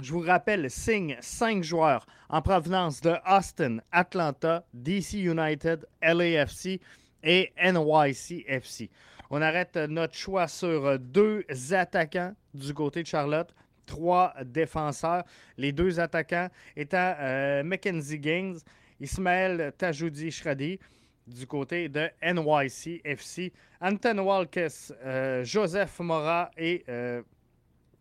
je 0.00 0.12
vous 0.12 0.20
rappelle, 0.20 0.70
signe 0.70 1.16
cinq 1.20 1.64
joueurs 1.64 2.06
en 2.28 2.42
provenance 2.42 3.00
de 3.00 3.14
Austin, 3.26 3.78
Atlanta, 3.90 4.64
DC 4.74 5.14
United, 5.14 5.86
LAFC, 6.02 6.80
et 7.22 7.52
NYCFC. 7.62 8.90
On 9.30 9.42
arrête 9.42 9.76
notre 9.76 10.14
choix 10.14 10.48
sur 10.48 10.98
deux 10.98 11.44
attaquants 11.72 12.34
du 12.54 12.72
côté 12.72 13.02
de 13.02 13.06
Charlotte, 13.06 13.52
trois 13.88 14.34
défenseurs. 14.44 15.24
Les 15.56 15.72
deux 15.72 15.98
attaquants 15.98 16.48
étant 16.76 17.14
euh, 17.18 17.64
Mackenzie 17.64 18.20
Gaines, 18.20 18.58
Ismaël 19.00 19.72
Tajoudi 19.76 20.30
Shradi 20.30 20.78
du 21.26 21.46
côté 21.46 21.88
de 21.88 22.08
NYCFC, 22.22 23.52
Anton 23.80 24.18
Walkes, 24.18 24.92
euh, 25.04 25.42
Joseph 25.44 25.98
Mora 26.00 26.50
et 26.56 26.84
euh, 26.88 27.22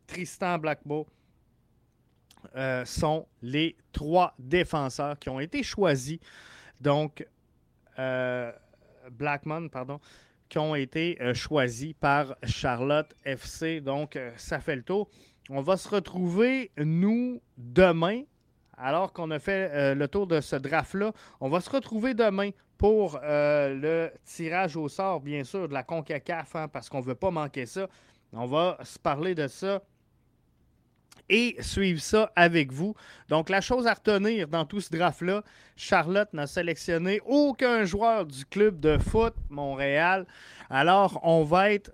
Tristan 0.05 0.59
Blackbo 0.59 1.07
sont 2.85 3.27
les 3.41 3.75
trois 3.91 4.33
défenseurs 4.39 5.19
qui 5.19 5.29
ont 5.29 5.39
été 5.39 5.61
choisis. 5.63 6.17
Donc, 6.79 7.27
Blackmon, 9.11 9.67
pardon, 9.69 9.99
qui 10.47 10.57
ont 10.57 10.73
été 10.73 11.19
choisis 11.33 11.93
par 11.99 12.35
Charlotte 12.43 13.13
FC. 13.25 13.81
Donc, 13.81 14.17
ça 14.37 14.59
fait 14.59 14.77
le 14.77 14.81
tour. 14.81 15.09
On 15.49 15.61
va 15.61 15.77
se 15.77 15.87
retrouver, 15.87 16.71
nous, 16.77 17.41
demain, 17.57 18.23
alors 18.77 19.13
qu'on 19.13 19.31
a 19.31 19.39
fait 19.39 19.71
euh, 19.73 19.95
le 19.95 20.07
tour 20.07 20.27
de 20.27 20.41
ce 20.41 20.55
draft-là. 20.55 21.13
On 21.39 21.49
va 21.49 21.61
se 21.61 21.69
retrouver 21.69 22.13
demain 22.13 22.49
pour 22.77 23.19
le 23.23 24.11
tirage 24.23 24.75
au 24.75 24.87
sort, 24.87 25.19
bien 25.19 25.43
sûr, 25.43 25.67
de 25.67 25.73
la 25.73 25.83
CONCACAF, 25.83 26.55
hein, 26.55 26.67
parce 26.67 26.89
qu'on 26.89 26.99
ne 26.99 27.05
veut 27.05 27.15
pas 27.15 27.31
manquer 27.31 27.65
ça. 27.65 27.87
On 28.33 28.45
va 28.45 28.77
se 28.83 28.99
parler 28.99 29.33
de 29.33 29.47
ça 29.47 29.81
et 31.29 31.55
suivre 31.59 32.01
ça 32.01 32.31
avec 32.35 32.71
vous. 32.71 32.95
Donc, 33.29 33.49
la 33.49 33.61
chose 33.61 33.87
à 33.87 33.93
retenir 33.93 34.47
dans 34.47 34.65
tout 34.65 34.81
ce 34.81 34.89
draft-là, 34.95 35.43
Charlotte 35.75 36.31
n'a 36.33 36.47
sélectionné 36.47 37.21
aucun 37.25 37.83
joueur 37.83 38.25
du 38.25 38.45
club 38.45 38.79
de 38.79 38.97
foot 38.97 39.33
Montréal. 39.49 40.25
Alors, 40.69 41.19
on 41.23 41.43
va 41.43 41.71
être 41.71 41.91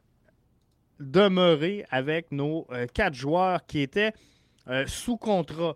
demeuré 0.99 1.85
avec 1.89 2.31
nos 2.31 2.67
euh, 2.71 2.85
quatre 2.91 3.13
joueurs 3.13 3.65
qui 3.65 3.79
étaient 3.79 4.13
euh, 4.67 4.85
sous 4.87 5.17
contrat. 5.17 5.75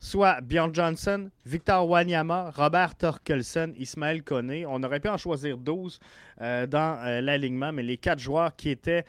Soit 0.00 0.40
Bjorn 0.42 0.72
Johnson, 0.72 1.28
Victor 1.44 1.88
Wanyama, 1.88 2.52
Robert 2.54 2.94
Torkelson, 2.94 3.72
Ismaël 3.76 4.22
Koné. 4.22 4.64
On 4.64 4.80
aurait 4.84 5.00
pu 5.00 5.08
en 5.08 5.16
choisir 5.16 5.58
12 5.58 5.98
euh, 6.40 6.66
dans 6.68 7.20
l'alignement, 7.20 7.72
mais 7.72 7.82
les 7.82 7.96
quatre 7.96 8.20
joueurs 8.20 8.54
qui 8.54 8.70
étaient 8.70 9.04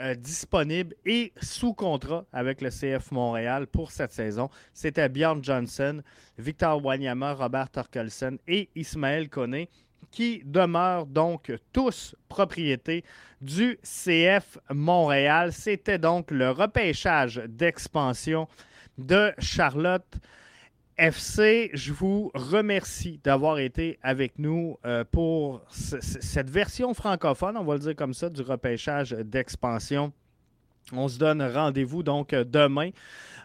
euh, 0.00 0.14
disponible 0.14 0.94
et 1.04 1.34
sous 1.42 1.74
contrat 1.74 2.24
avec 2.32 2.62
le 2.62 2.70
CF 2.70 3.10
Montréal 3.10 3.66
pour 3.66 3.90
cette 3.90 4.12
saison. 4.12 4.48
C'était 4.72 5.10
Bjorn 5.10 5.44
Johnson, 5.44 6.00
Victor 6.38 6.82
Wanyama, 6.82 7.34
Robert 7.34 7.68
Torkelson 7.68 8.38
et 8.48 8.70
Ismaël 8.74 9.28
Koné 9.28 9.68
qui 10.12 10.42
demeurent 10.44 11.06
donc 11.06 11.52
tous 11.72 12.14
propriétés 12.28 13.02
du 13.40 13.78
CF 13.82 14.58
Montréal. 14.70 15.52
C'était 15.52 15.98
donc 15.98 16.30
le 16.30 16.50
repêchage 16.50 17.42
d'expansion 17.48 18.46
de 18.98 19.32
Charlotte 19.38 20.06
FC, 20.98 21.70
je 21.72 21.92
vous 21.92 22.30
remercie 22.34 23.18
d'avoir 23.24 23.58
été 23.58 23.98
avec 24.02 24.38
nous 24.38 24.78
euh, 24.84 25.04
pour 25.10 25.62
cette 25.70 26.50
version 26.50 26.92
francophone, 26.92 27.56
on 27.56 27.64
va 27.64 27.74
le 27.74 27.80
dire 27.80 27.96
comme 27.96 28.14
ça, 28.14 28.28
du 28.28 28.42
repêchage 28.42 29.10
d'expansion. 29.10 30.12
On 30.92 31.08
se 31.08 31.18
donne 31.18 31.42
rendez-vous 31.42 32.02
donc 32.02 32.34
demain 32.34 32.90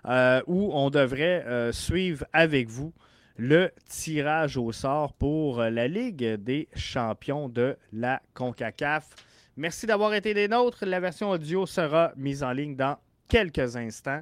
euh, 0.06 0.42
où 0.46 0.72
on 0.74 0.90
devrait 0.90 1.46
euh, 1.48 1.72
suivre 1.72 2.26
avec 2.34 2.68
vous 2.68 2.94
le 3.38 3.72
tirage 3.88 4.58
au 4.58 4.72
sort 4.72 5.14
pour 5.14 5.62
la 5.62 5.88
Ligue 5.88 6.36
des 6.36 6.68
champions 6.76 7.50
de 7.50 7.78
la 7.94 8.22
CONCACAF. 8.34 9.16
Merci 9.56 9.86
d'avoir 9.86 10.14
été 10.14 10.34
des 10.34 10.48
nôtres. 10.48 10.86
La 10.86 11.00
version 11.00 11.30
audio 11.30 11.66
sera 11.66 12.12
mise 12.16 12.44
en 12.44 12.52
ligne 12.52 12.76
dans 12.76 12.98
quelques 13.28 13.76
instants. 13.76 14.22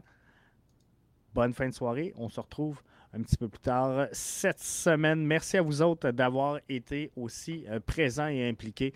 Bonne 1.34 1.54
fin 1.54 1.68
de 1.68 1.74
soirée. 1.74 2.14
On 2.18 2.30
se 2.30 2.40
retrouve 2.40 2.82
un 3.14 3.22
petit 3.22 3.38
peu 3.38 3.48
plus 3.48 3.62
tard 3.62 4.08
cette 4.12 4.60
semaine. 4.60 5.26
Merci 5.26 5.58
à 5.58 5.62
vous 5.62 5.82
autres 5.82 6.12
d'avoir 6.12 6.60
été 6.68 7.12
aussi 7.16 7.66
euh, 7.70 7.80
présents 7.80 8.28
et 8.28 8.48
impliqués 8.48 8.94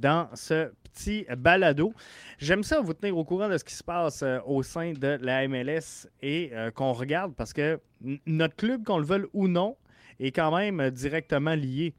dans 0.00 0.28
ce 0.34 0.72
petit 0.82 1.26
balado. 1.36 1.92
J'aime 2.38 2.64
ça 2.64 2.80
vous 2.80 2.94
tenir 2.94 3.16
au 3.16 3.24
courant 3.24 3.48
de 3.48 3.58
ce 3.58 3.64
qui 3.64 3.74
se 3.74 3.84
passe 3.84 4.22
euh, 4.22 4.38
au 4.46 4.62
sein 4.62 4.92
de 4.92 5.18
la 5.20 5.46
MLS 5.46 6.08
et 6.20 6.50
euh, 6.52 6.70
qu'on 6.70 6.92
regarde 6.92 7.34
parce 7.34 7.52
que 7.52 7.80
notre 8.26 8.56
club, 8.56 8.84
qu'on 8.84 8.98
le 8.98 9.04
veuille 9.04 9.26
ou 9.32 9.46
non, 9.46 9.76
est 10.18 10.32
quand 10.32 10.56
même 10.56 10.90
directement 10.90 11.54
lié 11.54 11.94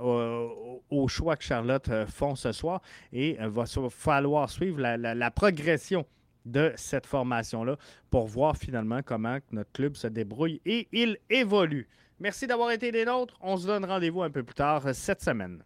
au, 0.00 1.08
choix 1.08 1.36
que 1.36 1.44
Charlotte 1.44 1.88
font 2.06 2.34
ce 2.34 2.52
soir 2.52 2.80
et 3.12 3.36
il 3.40 3.46
va 3.48 3.64
falloir 3.90 4.50
suivre 4.50 4.80
la 4.80 5.30
progression 5.30 6.04
de 6.46 6.72
cette 6.76 7.06
formation-là 7.06 7.76
pour 8.08 8.26
voir 8.26 8.56
finalement 8.56 9.00
comment 9.04 9.38
notre 9.50 9.72
club 9.72 9.96
se 9.96 10.06
débrouille 10.06 10.60
et 10.64 10.88
il 10.92 11.18
évolue. 11.28 11.88
Merci 12.18 12.46
d'avoir 12.46 12.70
été 12.70 12.90
des 12.92 13.04
nôtres. 13.04 13.34
On 13.40 13.56
se 13.56 13.66
donne 13.66 13.84
rendez-vous 13.84 14.22
un 14.22 14.30
peu 14.30 14.42
plus 14.42 14.54
tard 14.54 14.82
cette 14.94 15.22
semaine. 15.22 15.62